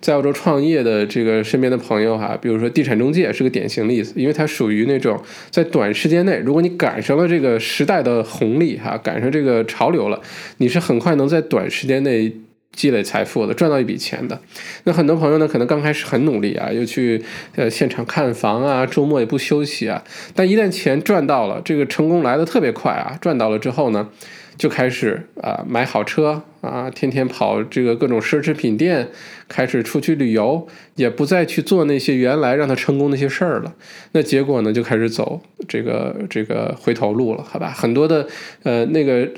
[0.00, 5.18] 在澳洲创业的这个身边的朋友哈，比如说地产中介是个典型例子，因为它属于那种
[5.50, 10.20] 在短时间内，如果你赶上了这个时代的红利哈，赶上这个潮流了，
[10.58, 12.30] 你是很快能在短时间内
[12.72, 14.38] 积累财富的，赚到一笔钱的。
[14.84, 17.22] 那很多朋友呢，可能刚开始很努力啊，又去
[17.56, 24.10] 呃现场看房啊，周末也不休息啊，但一旦钱赚到了，这个成功来的特别快啊，赚到了之后呢？
[24.56, 29.08] 就开始啊买好车啊，天天跑这个各种奢侈品店，
[29.48, 33.74] 开始出去旅游，也不再去做那些原来让他成功那些事儿了。
[34.12, 37.70] 那结果呢，就开始走这个这个回头路了，好吧？
[37.70, 38.26] 很多的
[38.62, 39.28] 呃那个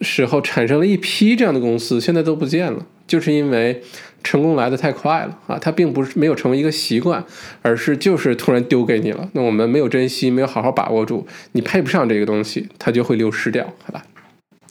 [0.00, 3.80] 时候产生了一批这样的公司，现在都不见了，就是因为
[4.24, 5.58] 成功来的太快了啊！
[5.60, 7.22] 它并不是没有成为一个习惯，
[7.62, 9.28] 而是就是突然丢给你了。
[9.34, 14.02] 那我们没有珍惜，没有好好把握住，你配不上这个东西，它就会流失掉，好吧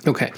[0.05, 0.29] ？OK，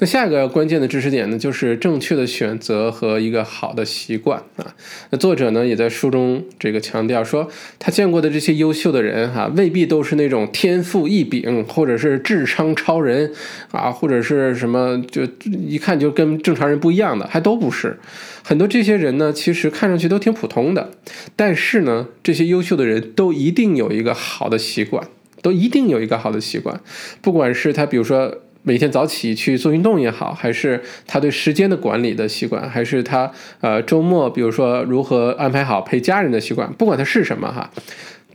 [0.00, 4.74] 那下一个关键的知识点呢，就是正确的选择和一个好的习惯啊。
[5.10, 7.48] 那作者呢也在书中这个强调说，
[7.78, 13.32] 他见过的这些优秀的人哈，未必都是那种天赋异禀，或者是智商超人
[13.70, 17.96] 啊，或者是什么就一看就跟正常人不一样的，还都不是。
[18.42, 20.90] 很多这些人呢，其实看上去都挺普通的，
[21.36, 25.06] 但是呢，这些优秀的人都一定有一个好的习惯，
[25.40, 26.80] 都一定有一个好的习惯，
[27.22, 28.40] 不管是他比如说。
[28.66, 37.70] 每天早起去做运动也好，还是他对时间的管理的习惯，还是他呃周末比如说如何安排好陪家人的习惯，不管他是什么哈，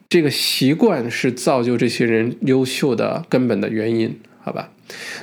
[0.08, 4.70] 这个习惯是造就这些人优秀的根本的原因，好吧？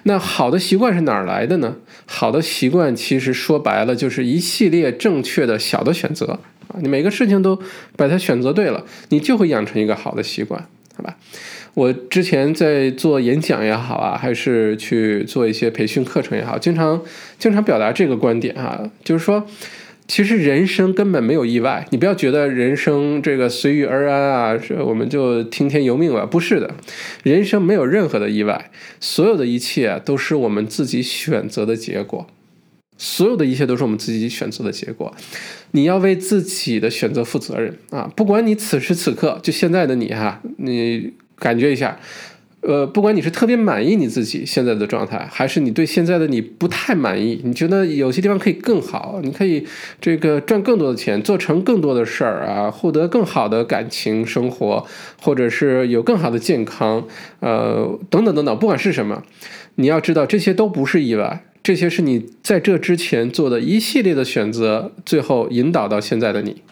[0.03, 1.77] 那好的习惯是哪儿来的呢？
[2.07, 7.61] 好的习惯其实说白了就是一系列正确的小的选择啊，你每个事情都
[7.97, 11.17] 把它选择对了，你就会养成一个好的习惯，好吧？
[11.77, 17.03] 我之前在做演讲也好啊，还是去做一些培训课程也好，经常
[17.39, 19.47] 经常表达这个观点啊，就是说。
[20.09, 26.25] 其实人生根本没有意外，你不要觉得人生这个随遇而安啊，是我们就听天由命了。
[26.25, 26.77] 不是的，
[27.25, 32.29] 人生没有任何的意外，所有的一切都是我们自己选择的结果，
[32.97, 35.13] 所有的一切都是我们自己选择的结果。
[35.73, 38.09] 你要为自己的选择负责任啊！
[38.15, 41.99] 不管你此时此刻就现在的你哈，你感觉一下。
[42.63, 49.65] 呃，不管你是特别满意你自己现在的状态，还是你对现在的你不太满意，你觉得有些地方可以更好，你可以
[50.01, 54.85] 这个赚更多的钱，做成更多的事儿啊，获得更好的感情生活，
[55.23, 57.07] 或者是有更好的健康，
[57.39, 59.23] 呃，等等等等，不管是什么，
[59.77, 66.63] 你要知道这些都不是意外，这些是你在这之前做的一系列的选择，最后引导到现在的你。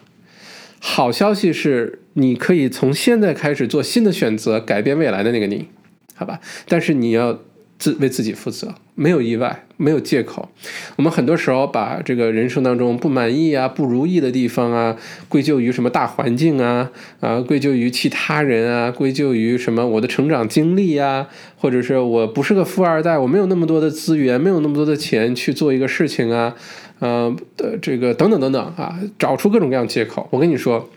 [0.81, 5.69] 好消息是，你可以从现在开始做新的选择，改变未来的那个你。
[6.17, 7.41] 好吧，但是你要
[7.77, 10.49] 自为自己负责，没有意外，没有借口。
[10.95, 14.97] 我们很多时候把这个人生当中不满意啊、不如意的地方啊，
[15.29, 26.55] 归咎于什么大环境啊，啊，归咎于其他人啊，归咎于什么我的成长经历啊，或者是我不是个富二代，我没有那么多的资源，没有那么多的钱去做一个事情啊，
[27.01, 30.29] 呃的这个等等等等啊，找出各种各样借口。
[30.31, 30.89] 我跟你说，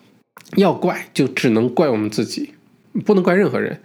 [0.55, 2.51] 要怪就只能怪我们自己，
[3.05, 3.81] 不能怪任何人。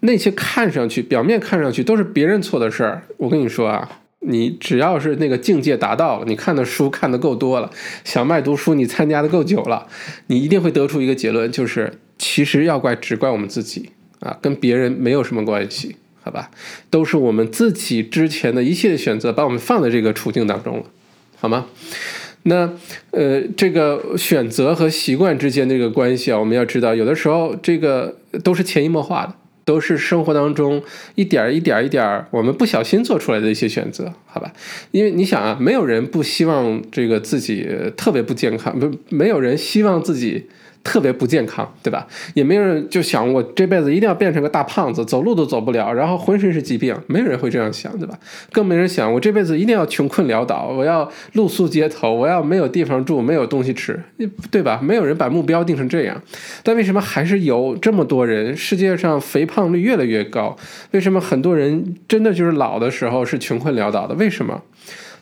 [0.00, 7.68] 那些看上去、表面看上去都是别人错的事儿，我跟你说啊，你只要是那个境界达到了，你看的书看的够多了，
[8.04, 9.88] 小麦读书你参加的够久了，
[10.28, 16.50] 你一定会得出一个结论，就是其实要怪只怪我们自己啊，跟别人没有什么关系，好吧？
[16.90, 20.84] 都是我们自己之前的一系列选择把我们放在这个处境当中了，
[21.36, 21.66] 好吗？
[22.48, 22.70] 那
[23.12, 29.34] 呃，这个选择和习惯之间这个关系啊，我们要知道，有的时候这个都是潜移默化的。
[29.68, 30.82] 都是生活当中
[31.14, 34.50] 一点儿一点儿一点儿我们不小心做出来的一些选择，好吧？
[34.92, 40.46] 因为你想啊，没有人不希望这个自己特别不健康，不，没有人希望自己。
[40.88, 42.06] 特别不健康，对吧？
[42.32, 48.18] 也没有人就想我这辈子一定要变成个大胖子，走路都走不了，然后浑身是疾病，没有人会这样想，对吧？
[48.50, 54.02] 更没人想我这辈子一定要穷困潦倒，我要露宿街头，我要没有地方住，没有东西吃，
[54.50, 54.80] 对吧？
[54.82, 56.18] 没有人把目标定成这样，
[56.62, 58.56] 但为什么还是有这么多人？
[58.56, 60.56] 世界上肥胖率越来越高，
[60.92, 64.14] 为什么很多人真的就是老的时候是穷困潦倒的？
[64.14, 64.62] 为什么？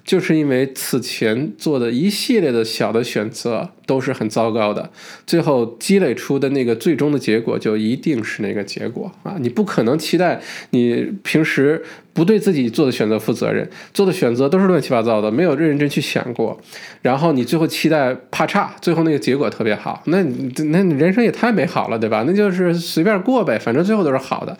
[0.06, 4.88] 就是因为此前做的一系列的小的选择都是很糟糕的，
[5.26, 9.34] 最后积累出的那个最终的结果就一定是那个结果啊！
[9.40, 10.40] 你不可能期待
[10.70, 16.58] 你平时不对自己做的选择负责任，做的选择都是乱七八糟的，没有认真去想过，
[17.02, 22.22] 然后你最后期待怕差，最后那个结果特别好，那那你人生也太美好了，对吧？
[22.26, 24.56] 那就是随便过呗，反正最后都是好的，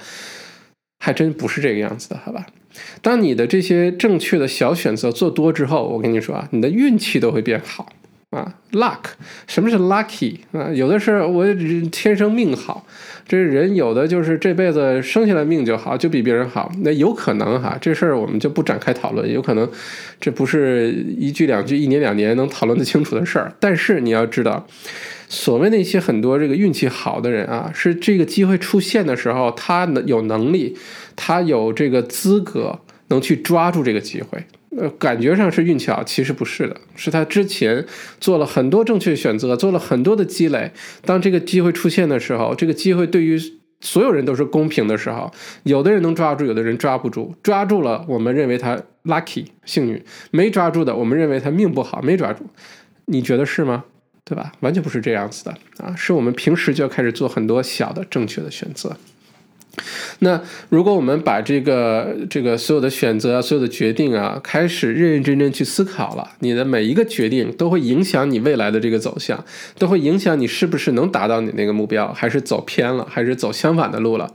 [0.98, 2.44] 还真不是这个样子的，好吧？
[3.02, 7.88] 当你的这些正确的小选择做多之后，我跟你说啊，你的运气都会变好
[8.30, 8.54] 啊。
[8.72, 9.00] Luck，
[9.46, 10.70] 什么是 lucky 啊？
[10.72, 11.46] 有的是我
[11.90, 12.86] 天生命好，
[13.26, 16.70] 这人有的就是这辈子生下来命就好，就比别人好。
[16.82, 19.32] 那有可能哈，这事儿我们就不展开讨论。
[19.32, 19.66] 有可能
[20.20, 23.52] 这不是一句两句、一年两年能讨论得清楚的事儿。
[23.58, 24.66] 但是你要知道，
[25.28, 30.76] 所谓那些很多这个运气好的人啊，是这个机会出现的时候，他能有能力。
[31.18, 34.44] 他有这个资格能去抓住这个机会，
[34.76, 37.86] 呃，感觉上是运气好，其实不是的，是他之前
[38.20, 40.70] 做了很多正确选择，做了很多的积累。
[41.06, 43.40] 当这个机会出现的时候，这个机会对于
[43.80, 47.34] 所有人都是公平的时候，有的人能抓住，有的人抓不住。
[47.42, 49.98] 抓住了，我们认为他 lucky 幸运；
[50.30, 52.44] 没抓住的，我们认为他命不好，没抓住。
[53.06, 53.84] 你觉得是吗？
[54.28, 54.52] 对吧？
[54.58, 55.94] 完全不是这样子的啊！
[55.96, 58.96] 是我们平时就要开始做很多小的正确的选择。
[60.20, 69.44] 那如果我们把这个这个所有的选择啊、所有的决定啊，开始认认真真去思考了，你的每一个决定都会影响你未来的这个走向，
[69.78, 74.32] 都会影响你是不是能达到你那个目标，还是走偏了，还是走相反的路了。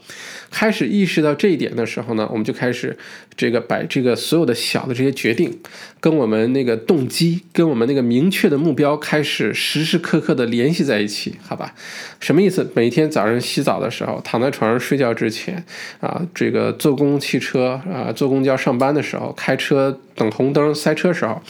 [0.51, 2.97] 开始意识到这一点的时候呢，我们就开始
[3.37, 5.57] 这个把这个所有的小的这些决定，
[6.01, 11.73] 跟我们那个动机，跟我们那个明确的目标开始时时刻刻的联系在一起，好吧？
[12.19, 12.69] 什么意思？
[12.75, 15.63] 每天早上洗澡的时候，躺在床上睡觉之前，
[16.01, 19.97] 啊，这个坐公共汽车啊，坐公交上班的时候，开车。
[20.13, 21.41] 等红灯塞车时候，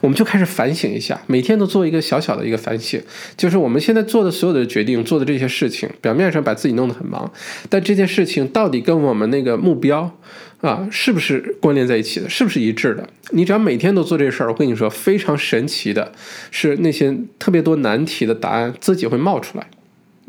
[0.00, 3.02] 我们就开始反省一下，每天都做一个小小的一个反省，
[3.36, 7.32] 就是我们现在做的所有的决定，做的这些事情，表面上把自己弄得很忙，
[7.68, 10.16] 但这件事情到底跟我们那个目标
[10.60, 13.08] 啊，是不是关联在一起的，是不是一致的？
[13.30, 16.12] 你只要每天都做这事儿，我跟你说，非常神奇的
[16.52, 19.66] 是，那些特别多难题的答案自己会冒出来。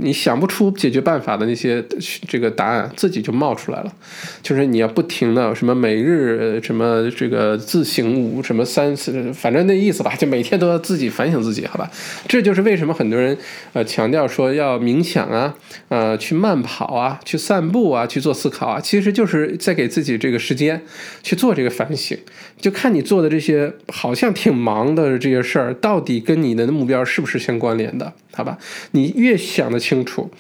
[0.01, 1.83] 你想不出解决办法的那些
[2.27, 3.93] 这个答案，自己就冒出来了。
[4.41, 11.89] 就是你要不停的什么每日什么这个自省五什么三次，反正那意思吧，就每天都要自己反省自己，好吧？
[12.27, 13.37] 这就是为什么很多人
[13.73, 15.55] 呃强调说要冥想啊，
[15.89, 20.81] 呃去慢跑啊，去散步啊，去做思考啊，其实就是在给自己这个时间
[21.21, 22.17] 去做这个反省。
[22.59, 28.55] 就看你做的这些好像挺忙的这些事儿，到底跟你的目标是不是相关联的，好吧？
[28.91, 30.31] 你越想得清清楚，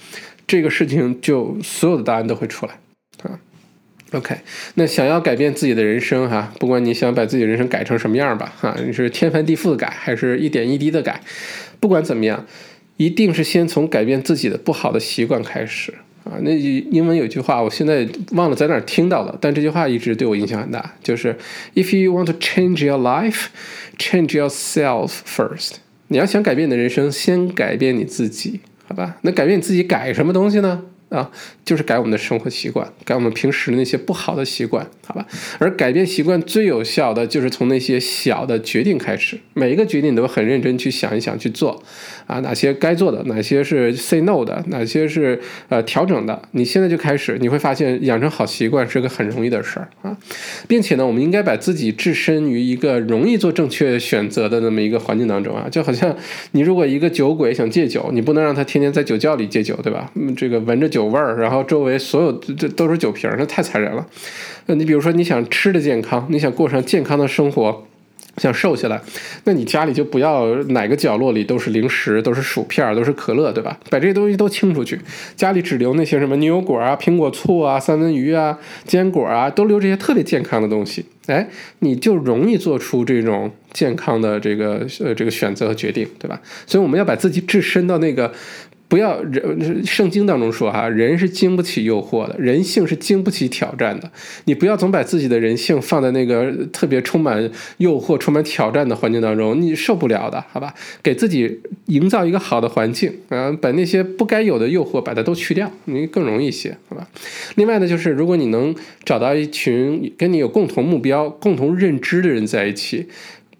[0.47, 2.71] 这个事情就所有的答案都会出来
[3.23, 3.37] 啊。
[4.13, 4.33] OK，
[4.75, 11.19] 那想要改变自己的人生哈，不管你想把自己人生改成什么样吧哈，你是天翻地覆的改，还是一点一滴的改，
[11.81, 12.45] 不管怎么样，
[12.95, 15.93] 一定是先从改变自己的不好的习惯开始
[16.23, 16.39] 啊。
[16.43, 21.37] 那英文有句话，我现在忘了在哪儿听到了，但这句话一直对我影响很大，就是
[21.75, 23.47] If you want to change your life,
[23.97, 25.73] change yourself first。
[26.07, 28.59] 你要想改变你的人生，先改变你自己，
[28.91, 29.15] 好吧？
[29.21, 30.81] 那改变你自己，改什么东西呢？
[31.11, 31.29] 啊，
[31.65, 35.27] 就是改我们的生活习惯，改我们平时的那些不好的习惯，好吧？
[35.59, 41.83] 而改变习惯最有效的就是从那些小的决定开始，每一个决定你都很认真去想一想去做，
[42.27, 45.37] 啊，哪些该做的，哪些是 say no 的，哪些是
[45.67, 50.15] 呃调整的，你现在就开始，你会发现养成好习惯是个很容易的事儿啊，
[50.69, 56.15] 并且呢，我们应该把自己置身于一个容易做正确选择的那么一个环境当中啊，就好像
[56.53, 60.09] 你如果一个酒鬼想戒酒，你不能让他天天在酒窖里戒酒，对吧？
[60.15, 61.00] 嗯，这个闻着酒。
[61.01, 64.05] 酒味儿，然后周围所有这都是酒瓶，那太残忍了。
[64.67, 67.87] 那你比如说，你想吃的健康，你想过上健康的生活，
[68.37, 69.01] 想瘦下来，
[69.45, 73.79] 那你家里就不要哪个角落里都是零食，都是薯片，都是可乐，对吧？
[73.89, 74.99] 把这些东西都清出去，
[75.35, 81.03] 家里只留那些什么牛油果啊、苹果醋啊、三文鱼啊、坚果啊，都留这些特别健康的东西。
[81.25, 81.47] 哎，
[81.79, 86.39] 你就容易做出这种健康的这个呃这个选择和决定，对吧？
[86.67, 88.31] 所以我们要把自己置身到那个。
[88.91, 94.11] 不要人，圣经当中说哈，人是经不起诱惑的，人性是经不起挑战的。
[94.43, 100.73] 你不要总把自己的人性放在那个特别充满诱惑、充满挑战的环境当中，你受不了的，好吧？
[101.01, 107.07] 给自己营造一个好的环境啊，把那些不该有的诱惑把它都去掉，你更容易一些，好吧？
[107.55, 108.75] 另外呢，就是如果你能
[109.05, 113.07] 找到一群跟你有共同目标、共同认知的人在一起。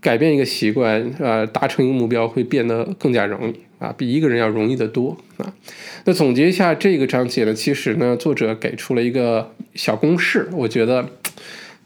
[0.02, 5.54] 改变一个习惯，呃，达成一个目标会变得更加容易啊，比一个人要容易得多啊。
[6.06, 11.10] 那总结一下这个章节呢，其实呢，作者给出了一个小公式，我觉得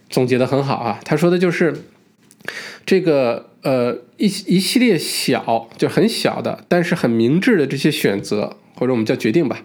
[0.10, 1.00] 总结的很好啊。
[1.06, 1.74] 他说的就是
[2.86, 9.64] 这个呃一一系列小就很小的，但是很明智的这些选择，或者我们叫决定吧，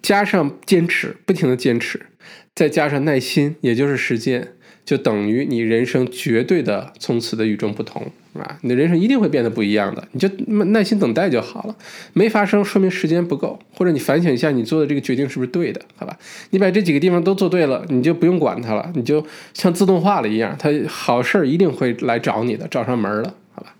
[0.00, 2.06] 加上坚持，不停的坚持，
[2.54, 4.52] 再加上耐心，也就是时间。
[4.88, 8.56] 就等于你人生绝对的从此的与众不同啊！
[8.62, 11.76] 你的人生一定会变得不一样的，你就耐心等待就好了。
[12.14, 16.18] 没发生，说明时间不够，或者你反省一下你做的这个决定是不是对的，好吧？
[16.52, 19.22] 你把这几个地方都做对了，你就不用管它了，你就
[19.52, 23.74] 像自动化了一样，它好事儿一定会来找你的，找上门了，好吧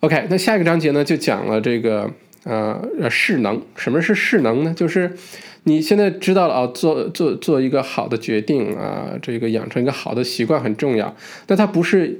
[0.00, 2.10] ？OK，那下一个章节呢，就讲了这个
[2.42, 3.62] 呃势能。
[3.76, 4.74] 什么是势能呢？
[4.76, 5.12] 就是。
[5.68, 11.14] 你现在知道了啊，做做做一个好的决定啊，这个养成一个好的习惯很重要，
[11.46, 12.18] 但它不是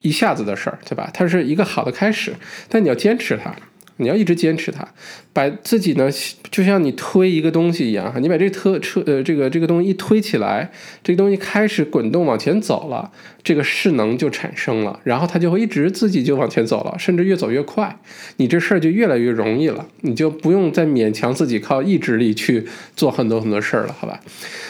[0.00, 1.10] 一下子的事儿，对吧？
[1.12, 2.34] 它是一个好的开始，
[2.70, 3.54] 但你要坚持它。
[4.00, 4.88] 你要一直坚持它，
[5.32, 6.10] 把自己呢，
[6.50, 10.70] 就像你推一个东西一样哈，你把这车车呃这个这个东西一推起来，
[11.04, 17.94] 这个东西开始滚动往前走了，这个势能就产生了，然后它就会一直自己就往前走了，甚至越走越快，
[18.38, 24.20] 你这事儿就越来越容易了，你就不用再勉强自己靠意志力去做很多很多事儿了，好吧？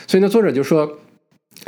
[0.06, 0.98] 所以呢，作者就说，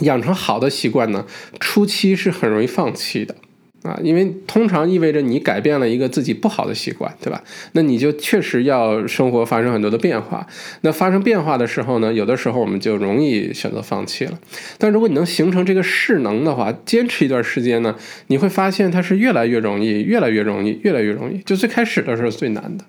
[0.01, 1.25] 养成好的习惯呢，
[1.61, 3.35] 初期是很容易放弃的。
[3.83, 7.43] 啊，因为通常意味着你改变了一个自己不好的习惯，对吧？
[7.72, 10.47] 那你就确实要生活发生很多的变化。
[10.83, 14.39] 那发生变化的时候呢，有的时候我们就容易选择放弃了。
[14.78, 17.97] 但如果你能形成这个势能的话，坚持一段时间呢，
[18.28, 21.39] 你会发现它是越来越容易，越来越容易，越来越容易。
[21.39, 22.85] 就最开始的时候最难的。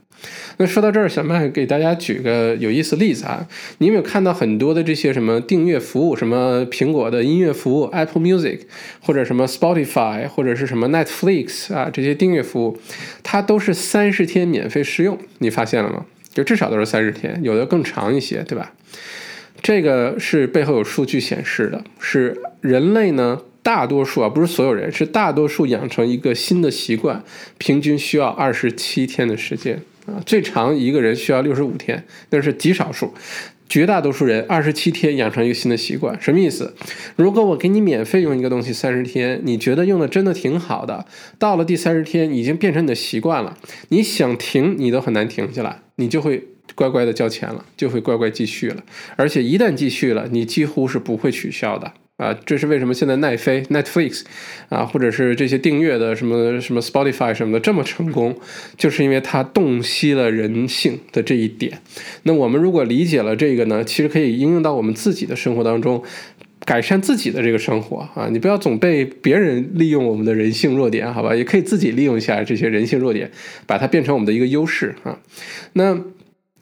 [0.57, 3.47] 那说到这儿，小麦给大家举个有意思例子啊，
[3.79, 8.59] 你有没有看到很多的这些什么订阅服务，什么苹果的音乐服务 Apple Music，
[9.01, 12.77] 或者什么 Spotify，或者是什么 Netflix 啊，这些订阅服务，
[13.23, 16.05] 它都是三十天免费试用，你发现了吗？
[16.33, 18.73] 就至少都是三十天，有的更长一些，对吧？
[19.61, 27.23] 这个是背后有数据显示的，是人类呢，大多数啊，不是所有人，是大多数养成一个新的习惯，
[27.57, 29.81] 平均需要二十七天的时间。
[30.05, 33.13] 啊，最长一个人需要六十五天，那是极少数，
[33.69, 36.75] 绝大多数人二十七天养成一个新的习惯，什么意思？
[37.15, 41.05] 如果我给你免费用一个东西三十天，你觉得用的真的挺好的，
[41.39, 43.57] 到了第三十天已经变成你的习惯了，
[43.89, 48.83] 你想停你都很难停下来，你就会乖乖的交钱了，就会乖乖继续了。
[49.15, 52.33] 而且一旦继续了，你几乎是不会取消的啊！
[52.45, 54.23] 这是为什么现在奈飞 Netflix
[54.69, 58.35] 啊，或者是这些订阅的什么什么 Spotify 什么的这么成功，
[58.77, 61.79] 就是因为它洞悉了人性的这一点。
[62.23, 66.03] 那我们如果理解了这个呢，其实可以应用到我们自己的生活当中。
[66.65, 71.35] 改善自己的这个生活啊，你不要总被别人利用我们的人性弱点，好吧？
[71.35, 73.29] 也可以自己利用一下这些人性弱点，
[73.67, 75.19] 把它变成我们的一个优势啊。
[75.73, 75.99] 那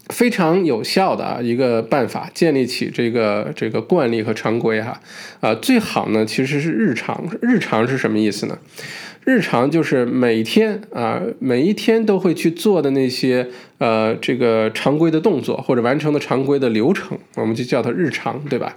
[0.10, 5.00] 非常有效的啊一个办法，建立起这个这个惯例和常规哈
[5.40, 7.26] 啊，最好呢其实是日常。
[7.42, 8.58] 日常是什么意思呢？
[9.24, 13.48] 日常就是每天啊，每一天都会去做的那些。
[13.82, 18.76] 呃，这个常规的动作或者完成的常规的流程，我们就叫它日常，对吧？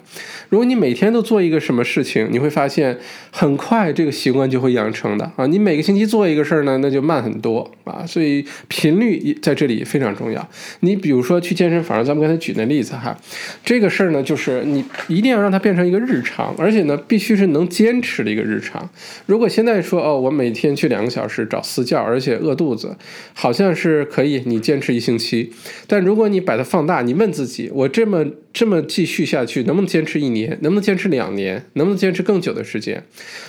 [0.48, 2.98] 如果你每天都做一个什么事情，你会发现
[3.30, 5.46] 很快这个习惯就会养成的啊。
[5.46, 8.06] 你每个星期做一个事儿呢，那就慢很多啊。
[8.06, 10.48] 所以频率在这里非常重要。
[10.80, 13.14] 你比如说去健身房，咱们刚才举那例子哈，
[13.62, 18.88] 这个事儿呢，就是你一定要让它变成一个日常，而且呢，必须是能坚持的一个日常。
[19.26, 22.96] 如果现在说哦，我每天去两个小时找私教，而且饿肚子，
[23.34, 24.93] 好像是可以，你坚持。
[24.94, 25.52] 一星期，
[25.86, 30.50] 但如果你把它放大，你问自己：我这么这么继续下去，能不能坚持一年？
[30.62, 31.66] 能不能坚持两年？
[31.74, 33.04] 能不能坚持更久的时间？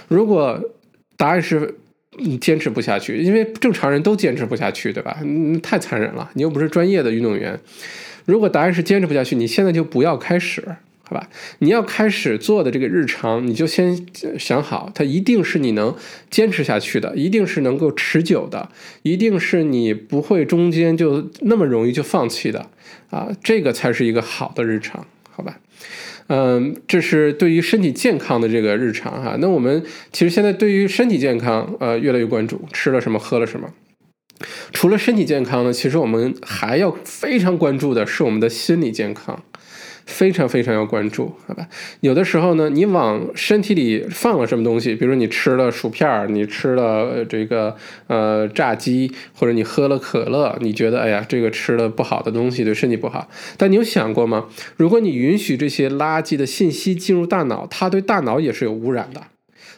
[0.08, 0.60] 如果
[1.18, 1.76] 答案是
[2.18, 5.20] 你坚持不下去，因为正常人都坚持不下去，对吧？
[5.62, 7.60] 太残忍了，你又不是专业的运动员。
[8.26, 10.64] 如果答案是坚持不下去，你现在就不要开始。
[11.08, 11.30] 好吧，
[11.60, 14.08] 你要开始做的这个日常，你就先
[14.39, 15.95] 想好，它一定是你能
[16.32, 18.70] 坚持下去的，一定是能够持久的，
[19.03, 22.72] 一定是你不会中间就那么容易就放弃的
[23.12, 25.60] 啊，这个才是一个好的日常，好吧？
[26.28, 29.36] 嗯，这是对于身体健康的这个日常哈。
[29.39, 33.70] 那我们其实现在对于身体健康呃越来越关注，吃了什么，喝了什么。
[34.74, 39.43] 除了身体健康呢，其实我们还要非常关注的是我们的心理健康。
[40.06, 41.68] 非常非常要关注，好吧？
[42.01, 47.76] 有的时候呢，你往身体里放了什么东西，比如你吃了薯片儿你吃了这个
[48.08, 53.28] 呃炸鸡，或者你喝了可乐，你觉得哎呀，这个吃了不好的东西对身体不好。
[53.58, 54.45] 但你有想过吗？
[54.78, 59.22] 如果你允许这些垃圾的信息进入大脑，它对大脑也是有污染的。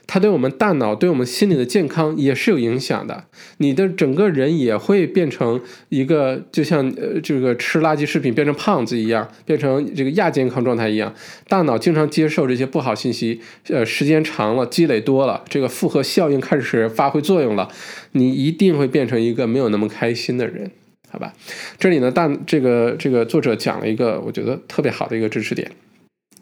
[0.08, 3.26] 它对我们大脑、对我们心理的健康也是有影响的。
[3.58, 11.14] 你的整个人也会变成一个，就像呃这个吃垃圾食品变成胖子一样，变成这个亚健康状态一样。
[11.50, 17.70] 大脑经常接受这些不好信息，呃，时间长了，积累多了，这个复合效应开始发挥作用了，
[18.14, 20.72] 你一定会变成一个没有那么开心的人，
[21.10, 21.34] 好吧？
[21.78, 25.70] 这里呢，大这个这个作者讲了一个我觉得特别好的一个知识点。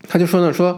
[0.07, 0.77] 他就说呢，说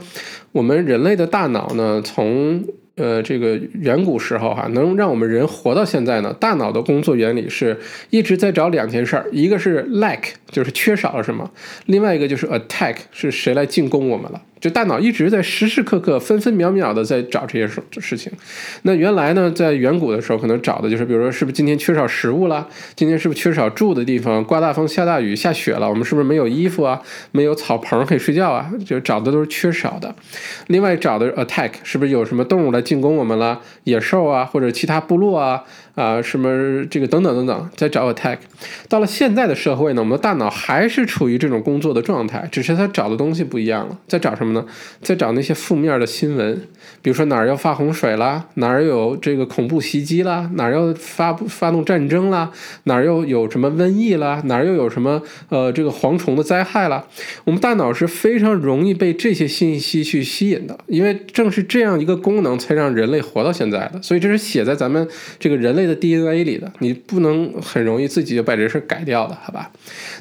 [0.51, 2.63] 我们人类的大脑呢，从
[2.95, 7.77] 呃这个远古时候哈，能让我们人活到现在呢，大脑的工作原理是
[8.09, 11.51] 一直在找两件事儿，一个是 lack，就是缺少了什么，
[11.85, 14.41] 另外一个就是 attack，是谁来进攻我们了。
[14.59, 18.31] 就大脑一直在时时刻刻、分分秒秒的在找这些事事情。
[18.83, 22.67] 那原来呢，在远古的时候，可能找的就是，比如说，是不是今天缺少食物了？
[22.95, 24.43] 今天是不是缺少住的地方？
[24.43, 27.01] 刮大风、下大雨、下雪了，我们是不是没有衣服啊？
[27.31, 28.71] 没有草棚可以睡觉啊？
[28.85, 30.13] 就找的都是缺少的。
[30.67, 33.61] 另外找的 attack，是不是有什么动物来进攻我们了？
[33.83, 35.63] 野兽啊，或者其他部落啊？
[35.97, 38.37] 啊，什么这个等等等等，在找 attack。
[38.87, 43.97] 到了现在的社会呢，我们的大脑还是处于这种工作的状态，只是它找的东西不一样了。
[44.07, 44.63] 在找什么呢？
[45.01, 46.61] 在找那些负面的新闻，
[47.01, 52.51] 比如说哪儿要发洪水啦，哪儿有这个恐怖袭击啦，哪儿要发发动战争啦，
[52.83, 55.19] 哪儿又有什么瘟疫啦，哪儿又有什么
[55.49, 57.03] 呃这个蝗虫的灾害啦。
[57.45, 63.99] 我们大脑是非常容易被这些信息去吸引的，因为正是这样一个功能，才让人类活到现在的。
[64.03, 65.07] 所以这是写在咱们
[65.39, 65.86] 这个人类。
[65.87, 69.71] 在 DNA 里的，你不能很容易自己就把这事改掉的，好吧？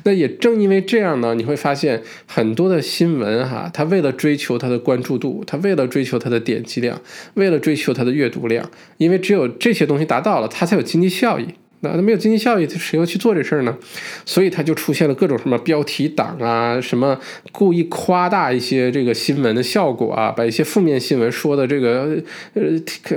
[0.05, 7.01] 那也正因为这样呢，你会发现很多的新闻哈，他为了追求他的关注度，他为了追求他的点击量，
[7.35, 11.47] 为了追求他的阅读量，因为只有这些东西达到了，他才有经济效益。
[11.81, 13.77] 那没有经济效益，谁要去做这事儿呢？
[14.25, 17.19] 所以他就出现了各种什么标题党啊，什么
[17.53, 22.17] 故意夸大一些这个新闻的效果啊，把一些负面新闻说的这个
[22.55, 22.63] 呃，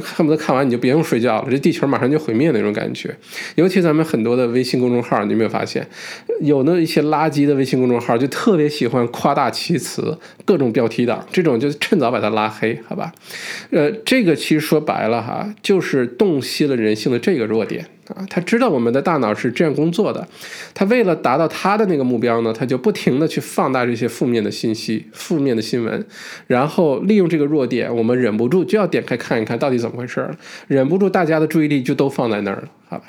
[0.01, 3.15] 恨不得看完你就别用睡觉了，这地球马上就毁灭那种感觉。
[3.55, 5.87] 尤其咱们很多的微信公众号，你有没有发现，
[6.41, 13.11] 有那一些垃圾的微信公众号就特别喜欢夸大其词，各种标题党，这种就趁早把它拉黑，好吧？
[13.71, 17.85] 呃，这个其实说白了哈，就是洞悉了人性的这个弱点。
[18.15, 20.27] 啊，他知道我们的大脑是这样工作的，
[20.73, 26.05] 他为了达到他的那个目标呢，他就不停的去放大这些负面的信息、负面的新闻，
[26.47, 30.35] 然后利用这个弱点，我们忍不住就要点开看一看到底怎么回事儿，
[30.67, 33.05] 忍不住大家的注意力就都放在那儿了，好吧？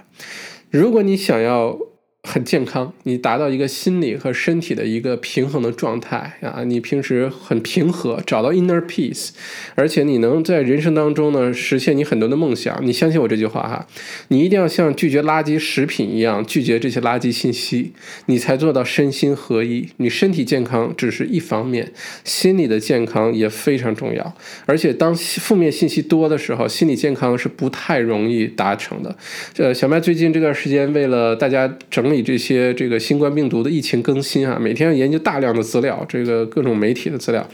[0.70, 1.78] 如果你想要
[2.22, 9.30] 很健康，你达到一个心理和身体的一个平衡的状态啊，你平时很平和，找到 inner peace，
[9.74, 12.78] 而且你能在人生当中呢实现你很多的梦想。
[12.82, 13.86] 你相信我这句话哈，
[14.28, 17.92] 你一定要像拒绝垃圾食品一样拒绝这些垃圾信息，
[18.26, 19.88] 你才做到身心合一。
[19.96, 21.90] 你身体健康只是一方面，
[22.24, 24.36] 心理的健康也非常重要。
[24.66, 29.16] 而且当负面信息多的时候，心理健康是不太容易达成的。
[29.56, 32.20] 呃，小麦最近这段时间为了大家整理。
[32.22, 37.48] 这些这个新冠病毒的疫情更新啊，每天要研究大量的资料，这个各种媒体的资料，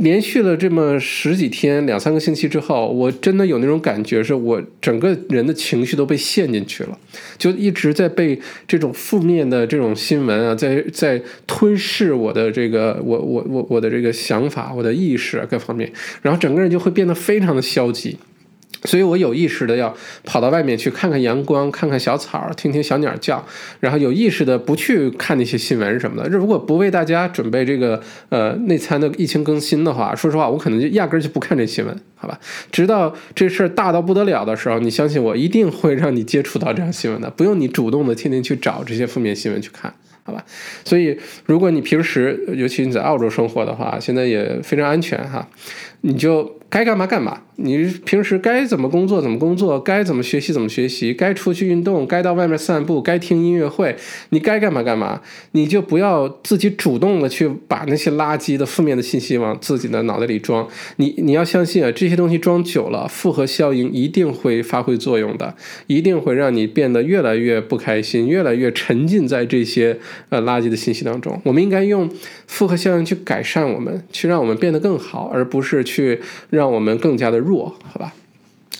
[0.00, 6.98] 连续了这么十几天、两三个星期之后，我真的有那种感觉，是我整个人的情绪都被陷进去了，
[7.38, 15.90] 就一直在被这种负面的这种新闻啊，在在吞噬我的这个我我我我的这个想法、我的意识啊各方面，
[16.20, 18.18] 然后整个人就会变得非常的消极。
[18.84, 23.44] 所以我有意识的要跑到外面去看看阳光，看看小草，听听小鸟叫，
[23.80, 26.28] 然后有意识的不去看那些新闻什么的。
[26.28, 32.38] 如果不为大家准备这个呃内参的疫情更新的话，说实话，我可能就压根儿就不看这新闻，好吧？
[32.70, 40.44] 直到这事儿大到不得了的时候，你相信我，一定会让你接触到这样新闻的，不用你主动的天天去找这些负面新闻去看，好吧？
[40.84, 41.16] 所以
[41.46, 45.48] 如果你平时，尤其你在澳洲生活的话，现在也非常安全哈，
[46.00, 46.58] 你就。
[46.72, 53.94] 该干嘛干嘛，你平时该怎么工作怎么工作，该怎么学习怎么学习，该出去运动，该到外面散步，该听音乐会，
[54.30, 55.20] 你该干嘛干嘛，
[55.50, 60.66] 你就不要自己主动的去把那些垃圾的负面的信息往自己的脑袋里装。
[60.96, 65.54] 你你要相信啊，这些东西装久了，复合效应一定会发挥作用的，
[65.88, 69.98] 一定会让你变得越来越不开心，越来越沉浸在这些
[70.30, 71.38] 呃垃圾的信息当中。
[71.44, 72.10] 我们应该用
[72.46, 76.18] 复合效应去改善我们，去让我们变得更好，而不是去
[76.48, 76.61] 让。
[76.62, 78.14] 让我们更加的弱，好吧？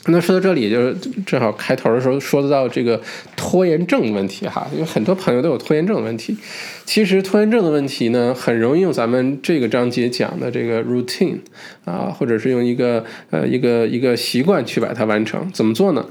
[0.06, 3.00] 那说到这里，就是正好开头的时候说到这个
[3.36, 6.36] 拖延症的问题哈，有很多朋友都有拖延症的问题。
[6.84, 11.38] 其实拖延症的问题呢，很容易用咱们这个章节讲的这个 routine
[11.84, 15.50] 啊，或者是用一个呃一个一个习惯去把它完成。
[15.52, 16.06] 怎么做呢？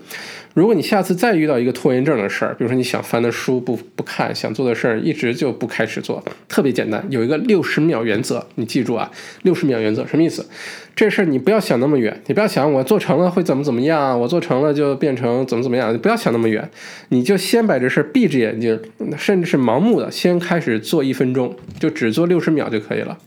[0.53, 9.09] 如果你下次再遇到一个拖延症的事儿，比如说你想翻的书不不看，想做的事儿一直就不开始做，特别简单，有一个六十秒原则，你记住啊，
[9.43, 10.45] 六十秒原则什么意思？
[10.93, 16.69] 这事儿你不要想那么远，你不要想我做成了会怎么怎么样，我做成了就变成怎么怎么样，你不要想那么远，
[17.09, 18.77] 你就先把这事儿闭着眼睛，
[19.17, 23.17] 甚至是盲目的先开始做一分钟，就只做六十秒就可以了。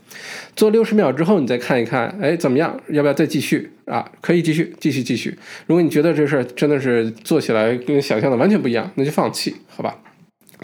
[0.55, 2.79] 做六十秒之后，你再看一看，哎，怎么样？
[2.89, 4.09] 要不要再继续啊？
[4.21, 5.37] 可以继续，继续，继续。
[5.67, 9.99] 如果你觉得这事儿真的是做起来跟想象的完全不一样，那就放弃，好吧？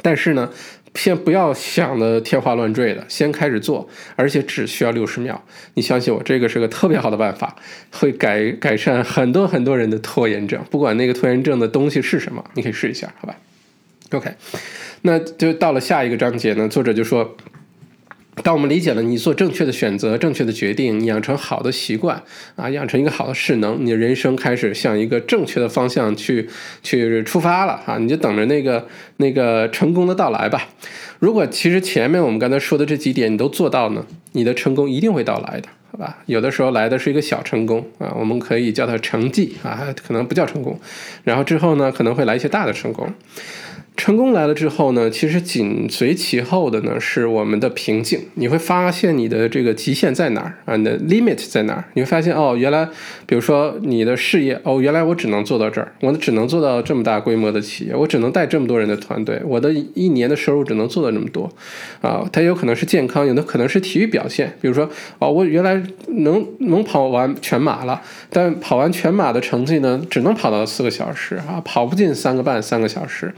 [0.02, 0.50] 但是呢，
[0.96, 5.44] 先不要想的天花乱坠的，先开始做，而且只需要六十秒。
[5.74, 7.58] 你相信我，这个是个特别好的办法，
[7.92, 10.64] 会改改善很多很多人的拖延症。
[10.72, 13.36] 不管那个拖延症的东西是什么，你可以试一下，好吧
[14.12, 14.32] ？OK，
[15.02, 17.36] 那就到了下一个章节呢，作者就说。
[18.44, 22.24] 当我们理解了你做正确的选择、正确的决定，养成好的习惯
[22.56, 26.48] 啊，养成一个好的势能，你的人生开始向一个正确的方向去
[26.82, 27.98] 去出发了啊！
[27.98, 30.70] 你就等着那个那个成功的到来吧。
[31.20, 36.20] 如果其实前面我们刚才说的这几点你都做到呢，你的成功一定会到来的，好吧？
[36.26, 40.80] 有的时候来的是一个小成功啊，我们可以叫它成绩啊，可能不叫成功。
[41.26, 43.14] 然后之后呢，可能会来一些大的成功。
[43.98, 48.20] 成功来了之后呢，其实紧随其后的呢是我们的瓶颈。
[48.34, 50.76] 你会发现你的这个极限在哪儿啊？
[50.76, 51.86] 你的 limit 在哪儿？
[51.94, 52.88] 你会发现哦，原来
[53.28, 61.52] 比如说你的事业哦，原来我只能做到这儿，我只能做到这么大规模的企业，我只能带这么多人的团队，我的一年的收入只能做到这么多
[62.02, 62.28] 啊。
[62.32, 64.58] 它有可能是健康，有的可能是体育表现。
[64.60, 64.90] 比如说
[65.20, 73.32] 哦，我原来能能跑完全马了，但跑完全马的成绩呢，只能跑到四个小时啊，跑不进三个半三个小时。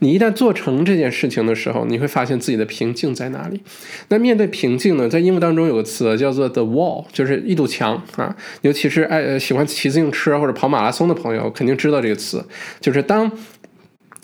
[0.00, 3.60] 你一旦做成这件事情的时候，你会发现自己的瓶颈在哪里。
[4.08, 8.34] 那面对瓶颈呢，在英文当中有个词叫做 the wall，就是一堵墙啊。
[8.62, 12.44] 尤其是爱喜欢骑自行车或者跑马拉松的朋友，肯定知道这个词，
[12.80, 13.30] 就是当。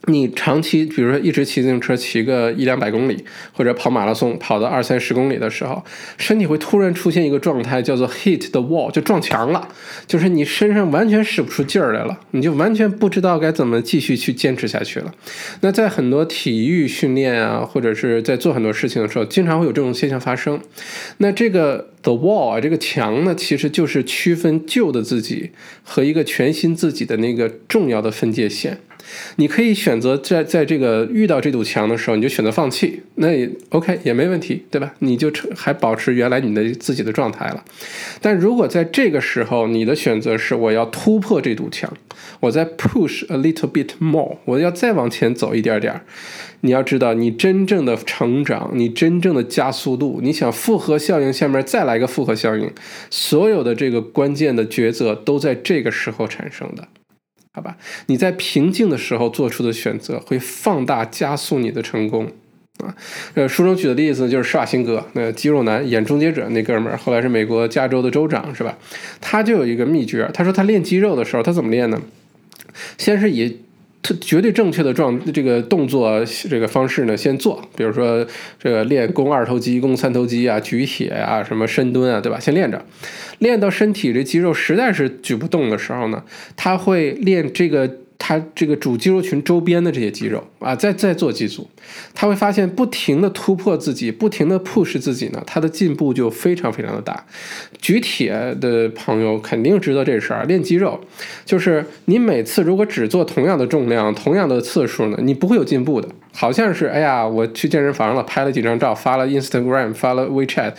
[0.07, 5.83] 你长期，比如说一直骑自行车骑个一两百公里，或者跑马拉松跑到二三十公里的时候，
[6.19, 9.69] 身体会突然出现一个状态，叫做 hit the wall，就撞墙了，
[10.07, 15.15] 就是你身上完全使不出劲儿来了，你就完全不知道该怎么继续去坚持下去了。
[15.61, 20.61] 那在很多体育训练啊，或者是在做很多事情的时候，经常会有这种现象发生。
[21.19, 25.53] 那这个 the wall 啊，这个墙呢，其实就是区分旧的自己
[25.83, 28.81] 和一个全新自己的那个重要的分界线。
[29.37, 34.93] 你可以选择在在这个遇到这堵墙的时候，你就选择放弃，那也 OK 也没问题，对吧？
[35.01, 37.65] 你就还保持原来你的自己的状态了。
[38.21, 41.93] 但如果在这个时候，你的选择是我要突破这堵墙，
[42.41, 46.01] 我再 push a little bit more，我要再往前走一点点。
[46.61, 52.73] 你要知道，你真正的成长，你真正的加速度，你想复合效应下面再来个复合效应，
[53.11, 56.89] 所有的这个关键的抉择都在这个时候产生的。
[57.57, 57.77] 好吧，
[58.07, 62.27] 你在平静的时候做出的选择会放大加速你的成功
[62.79, 62.93] 啊。
[63.35, 68.77] 呃，书中举的例子就是施瓦辛格，那肌肉男演终结者那哥们儿，后来是美国加州的州长，是吧？
[69.21, 72.03] 他就有一个秘诀，他说他练肌肉的时候，他怎么练呢？
[72.99, 73.61] 先是以
[74.05, 78.25] 特绝对正确的状这个动作这个方式呢，先做，比如说
[78.59, 82.39] 这个练肱二头肌、肱三头肌啊、举铁啊、什么深蹲啊，对吧？
[82.39, 82.85] 先练着，
[83.39, 86.23] 练到身体这肌肉实在是举不动的时候呢，
[86.55, 87.91] 他会练这个。
[88.27, 91.69] 他这个主肌肉群周边的这些肌肉啊，在在做几组，
[92.15, 97.23] 他会发现不停的突破自己，不停的 push 自己呢，他的进步就非常非常的大。
[97.79, 100.99] 举铁的朋友肯定知道这事儿，练肌肉
[101.45, 106.09] 就是你每次如果只做同样的重量、同样的次数呢，你不会有进步的。
[106.33, 110.73] 好像是哎呀，我去健身房了，拍了几张照，发了 Instagram，发了 WeChat。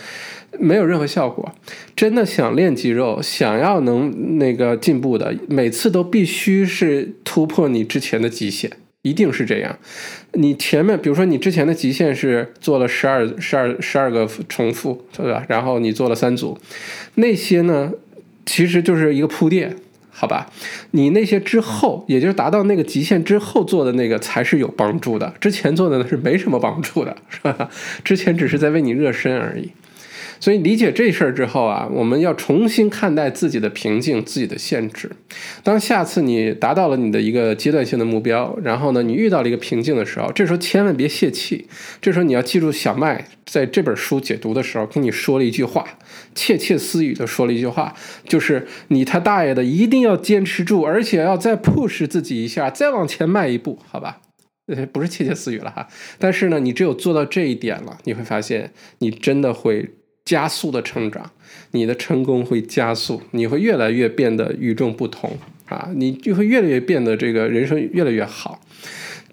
[0.58, 1.52] 没有任何效果。
[1.94, 8.70] 真的想练肌肉，想要能那个进步的，每次都必须是突破你之前的极限，
[9.02, 9.78] 一定是这样。
[10.32, 15.44] 你前面，比如说你之前的极限是做了十二、十二、十二个重复，对吧？
[15.48, 16.58] 然后你做了三组，
[17.14, 17.92] 那些呢，
[18.44, 19.76] 其实就是一个铺垫，
[20.10, 20.50] 好吧？
[20.90, 27.70] 你那些之后，也就是达到那个极限之后做的那个才是有帮助的，之前做的呢是没什么帮助的，是吧？
[28.04, 29.70] 之前只是在为你热身而已。
[30.38, 35.10] 所以理解这事儿之后啊，我们要重新看待自己的瓶颈、自己的限制。
[35.62, 41.66] 当下次你达到了你的一个阶段性的目标，然后呢，你遇到了一个瓶颈的时候，这时候千万别泄气。
[42.00, 45.86] 这时候你要记住小麦在这本书解读的时候跟你说了一句话，
[46.34, 47.94] 窃窃私语的说了一句话，
[48.28, 54.20] 就是你他大爷的一定要坚持住，而且要再 push 自己一下，再往前迈一步，好吧？
[54.66, 55.88] 呃， 不是窃窃私语了哈。
[56.18, 59.90] 但是呢，你只有做到这一点了，你会发现你真的会。
[60.26, 61.30] 加速的成长，
[61.70, 65.88] 你的成功会加速，你会越来越变得与众不同啊！
[65.94, 68.60] 你就会越来越变得这个人生越来越好。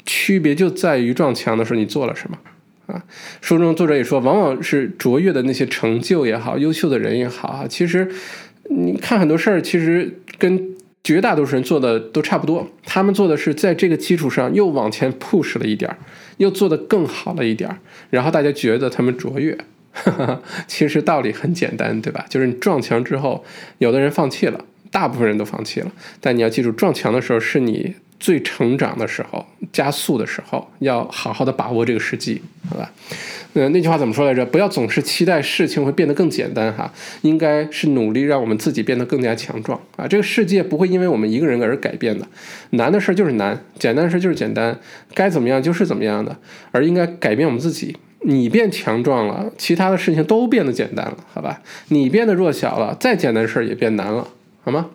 [0.05, 2.37] 区别就在于撞墙的时候你做了什么
[2.85, 3.03] 啊？
[3.41, 8.07] 书中作者也说，往往是卓越的那些成就也好，优秀的人也好啊，其实
[8.69, 12.69] 你看很多事儿，其实跟绝大多数人做的都差不多。
[12.85, 15.97] 他们做的是在这个基础上又往前 push 了一点儿，
[16.37, 17.79] 又做得更好了一点儿，
[18.11, 19.57] 然后大家觉得他们卓越。
[20.67, 22.25] 其实道理很简单，对吧？
[22.29, 23.43] 就是你撞墙之后，
[23.77, 25.91] 有的人放弃了，大部分人都放弃了。
[26.19, 32.91] 但你要记住，撞墙的时候是你最成长的时候，加速的时候，要好好的把握这个时机，好吧？
[33.53, 34.43] 呃，那句话怎么说来着？
[34.43, 36.91] 不要总是期待事情会变得更简单，哈，
[37.21, 40.07] 应该是努力让我们自己变得更加强壮啊！
[40.07, 42.27] 这个世界不会因为我们一个人而改变的，
[42.71, 44.79] 难的事儿就是难，简单的事儿就是简单，
[45.13, 46.35] 该怎么样就是怎么样的，
[46.71, 47.95] 而应该改变我们自己。
[48.25, 51.61] 你变强壮了，其他的事情都变得简单了，好吧？
[51.89, 54.27] 你变得弱小了，再简单的事儿也变难了，
[54.63, 54.89] 好吗？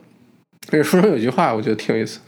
[0.71, 2.21] 这书上有句话，我觉得挺有意思，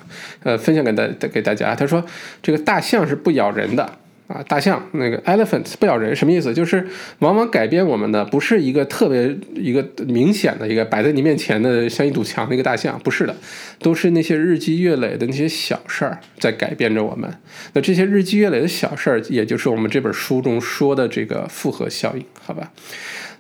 [0.43, 1.75] 呃，分享给大给大家。
[1.75, 2.03] 他说，
[2.43, 3.99] 这个大象是不咬人的。
[4.33, 6.55] 啊，大象那个 elephant 不咬人，什么意思？
[6.55, 6.87] 就是
[7.19, 13.35] 往往改变我们的不是一个特别一个明显的一个摆在你面前的像一堵墙的一个大象，不是的，
[13.81, 17.29] 都是那些日积月累的那些小事儿在改变着我们。
[17.73, 22.71] 那这些日积月累的小事儿，也就是我们这本书中说的这个复合效应，好吧？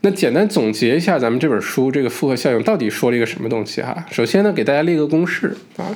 [0.02, 4.06] 那简单总结一下，咱们这本书这个复合效应到底说了一个什么东西哈？
[4.10, 5.94] 首先呢，给大家列个公式啊，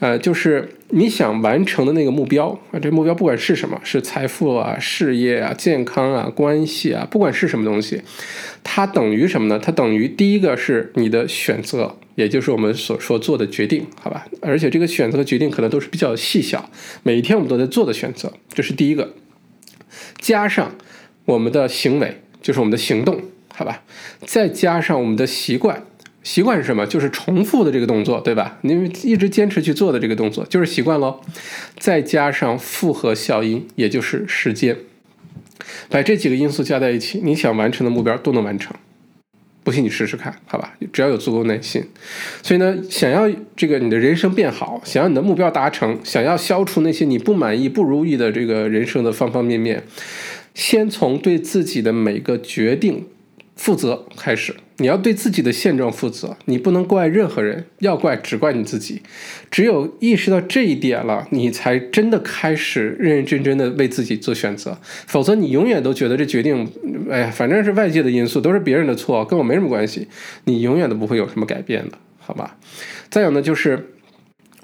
[0.00, 8.02] 呃，就是你想完成的那个目标啊，这目标不管是什么，是财富啊、事业啊、健康啊、关系啊，不管是什么东西，
[8.64, 9.60] 它等于什么呢？
[9.62, 14.26] 它等于第一个是你的选择，也就是我们所说做的决定，好吧？
[14.40, 16.68] 而且这个选择和决定可能都是比较细小，
[17.04, 19.14] 每一天我们都在做的选择，这是第一个，
[20.18, 20.74] 加上
[21.26, 23.22] 我们的行为，就是我们的行动。
[23.56, 23.82] 好吧，
[24.26, 25.80] 再加上我们的习惯，
[26.24, 26.84] 习惯是什么？
[26.84, 28.58] 就是重复的这个动作，对吧？
[28.62, 31.20] 你一直坚持去做的这个动作，就是习惯喽。
[31.78, 34.76] 再加上复合效应，也就是时间，
[35.88, 38.74] 把这几个因素加在一起，你想完成的目标都能完成。
[39.62, 40.74] 不信你试试看，好吧？
[40.92, 41.82] 只要有足够耐心。
[42.42, 49.84] 所以呢，想要这个你的人生变好，想要你的目标达成，想要消除那些你不满意、不如意的这个人生的方方面面，
[50.54, 53.06] 先从对自己的每个决定。
[53.56, 59.00] 负责开始，你要对自己的现状负责，你不能怪任何人，要怪只怪你自己。
[59.50, 64.76] 只有意识到这一点了，你才真的开始认认真真的为自己做选择。
[65.06, 66.68] 否则，你永远都觉得这决定，
[67.08, 70.08] 哎呀，反正是外界的因素，都是别人的错，跟我没什么关系。
[70.44, 72.56] 你永远都不会有什么改变的，好吧？
[73.08, 73.90] 再有呢，就是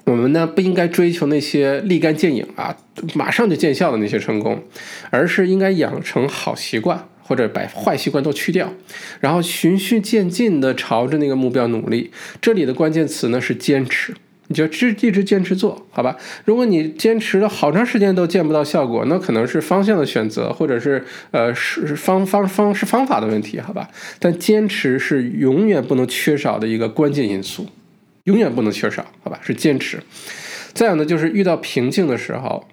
[0.03, 2.75] 我们呢不应该追求那些立竿见影啊，
[3.15, 4.61] 马上就见效的那些成功，
[5.09, 7.07] 而是应该养成好习惯。
[7.31, 8.73] 或者把坏习惯都去掉，
[9.21, 12.11] 然后循序渐进的朝着那个目标努力。
[12.41, 14.13] 这里的关键词呢是坚持，
[14.47, 14.69] 你就一
[14.99, 16.17] 一直坚持做好吧。
[16.43, 23.87] 如果你坚持了好长时间都见不到效果，那可能是方向的选择，或者是呃是方方方式方法的问题，好吧。
[24.19, 27.65] 但坚持是永远不能缺少的一个关键因素，
[28.25, 29.39] 永远不能缺少，好吧？
[29.41, 29.99] 是坚持。
[30.73, 32.67] 再有呢，就是遇到瓶颈的时候。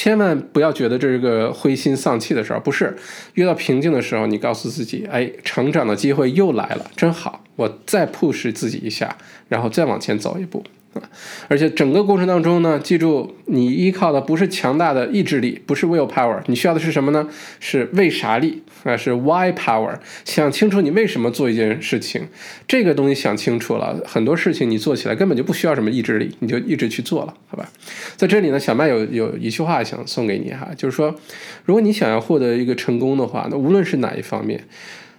[0.00, 2.96] 千万不要觉得这是个灰心丧气的时候，不是
[3.34, 9.16] 遇到瓶颈的时候，你告诉自己，哎，成长的机会又来了，真好，我再 push 自己一下，
[9.48, 10.62] 然后再往前走一步。
[11.48, 17.28] 而且整个过程当中呢，记住，你依靠的不是强大的意志力，不是 will power，你需要的是什么呢？
[17.60, 18.96] 是为啥力啊？
[18.96, 19.98] 是 why power。
[20.24, 22.28] 想清楚你为什么做一件事情，
[22.66, 27.68] 这个东西想清楚了，很多事情你做起来根本就不需要什么意志力，你就一直去做了，好吧？
[28.16, 31.14] 在这里呢，小麦有有一句话想送给你哈，就是说，
[31.64, 34.64] 如果你想要获得一个成功的话，那无论是哪一方面，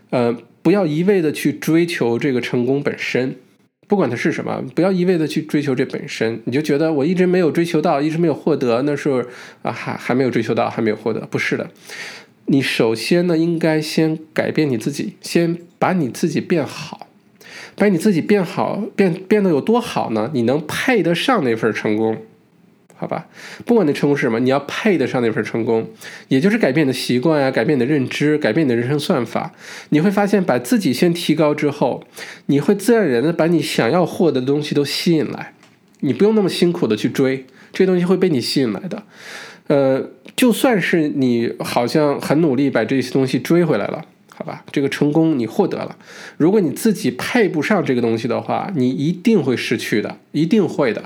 [0.09, 3.35] 呃，不要一味的去追求这个成功本身。
[3.89, 9.25] 不管它是什么，不要一味的去追求这本身，你就觉得我一直没有追求到，一直没有获得，那是
[9.63, 11.71] 啊还还没有追求到，还没有获得，不是的。
[12.45, 17.07] 你首先呢，应该先改变你自己，先把你自己变好，
[17.75, 20.29] 把你自己变好，变变得有多好呢？
[20.35, 22.15] 你能配得上那份成功。
[22.99, 23.27] 好吧，
[23.65, 25.87] 不管你成功是什么，你要配得上那份成功，
[26.27, 29.53] 也就是改变你的习惯呀，改变你的认知，改变你的人生算法。
[29.91, 32.03] 你会发现，把自己先提高之后，
[32.47, 35.53] 你会自然而然的把你想要获得的东西都吸引来，
[36.01, 39.03] 你不用那么辛苦的去追，这东西会被你吸引来的。
[39.67, 44.03] 呃，就算是你好像很努力把这些东西追回来了，
[44.35, 45.95] 好吧，这个成功你获得了，
[46.35, 51.05] 如果你自己配不上这个东西的话，你一定会失去的，一定会的。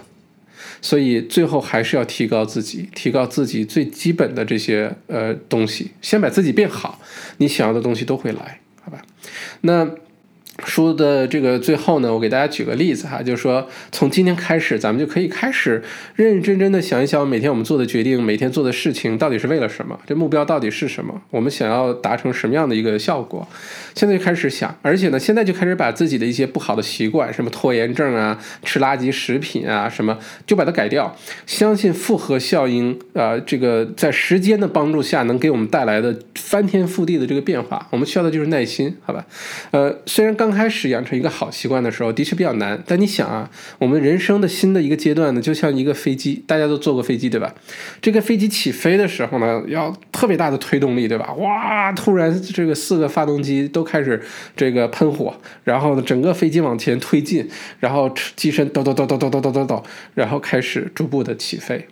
[0.84, 7.00] 所以最后还是要提高自己，提高自己最基本的这些呃东西，先把自己变好，
[7.38, 9.02] 你想要的东西都会来，好吧？
[9.62, 9.90] 那。
[10.66, 15.84] 书的这个最后呢，我给大家举个例子哈，就是说从今天开始，咱们就可以开始
[16.16, 20.00] 认认真真的想一想，每天我们做的决定，每天做的事情到底是为了什么？
[20.06, 21.20] 这目标到底是什么？
[21.32, 23.46] 我们想要达成什么样的一个效果？
[23.94, 30.18] 现在就开始想，而且呢，现在就开始把自己的一些不好的习惯，什么拖延症啊、吃垃圾食品啊，什么
[30.48, 31.14] 就把它改掉。
[31.46, 37.86] 相信复合效应啊，这个在时间的帮助下能给我们带来的翻天覆地的这个变化。
[37.91, 39.26] 我们需要的就是耐心，好吧？
[39.72, 40.54] 呃，虽然刚。
[40.54, 42.80] 开始养成一个好习惯的时候，的确比较难。
[42.86, 47.52] 但你想啊，我们人生的新的一个阶段呢，就像一个飞机，大家都坐过飞机，对吧？
[48.00, 51.34] 这个飞机起飞的时候呢，要特别大的推动力，对吧？
[51.34, 54.22] 哇，突然这个四个发动机都开始
[54.56, 61.88] 这个喷火，然后呢，整个飞机往前推进，然后机身抖抖抖抖抖抖抖抖抖，然后开始逐步的起飞。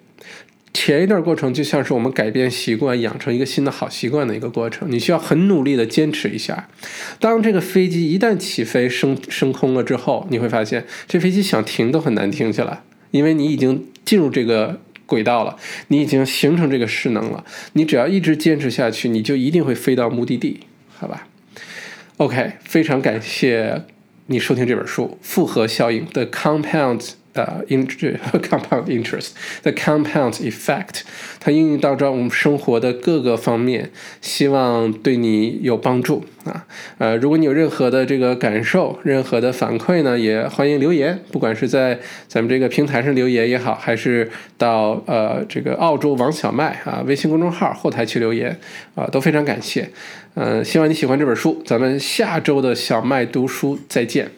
[0.74, 6.70] 前一段过程就像是我们改变习惯、养成一个新的好习惯的一个过程，你需要很努力的坚持一下。
[7.20, 15.58] 当这个飞机一旦起飞升升空了之后，你会发现这飞机想停都很难停下来，因为你已经进入这个轨道了，
[15.89, 17.44] 你已经形成这个势能了。
[17.74, 21.28] 你只要一直坚持下去，你就一定会飞到目的地，好吧
[22.22, 23.82] ？OK，非常感谢
[24.28, 27.13] 你收听这本书《复合效应》的 Compound。
[27.34, 27.88] 呃，in
[28.43, 31.03] compound interest，the compound effect，
[31.39, 36.67] 它应用到着我们生活的各个方面，希望对你有帮助啊。
[36.97, 41.97] 呃，如果你有任何的这个感受，任何的反馈呢，也欢迎留言，不管是在
[42.28, 48.59] 咱们这个平台上留言也好，还是到呃这个澳洲王小麦啊微信公众号后台去留言
[48.93, 49.89] 啊，都非常感谢。
[50.36, 54.32] 嗯，希望你喜欢这本书，咱们下周的小麦读书再见。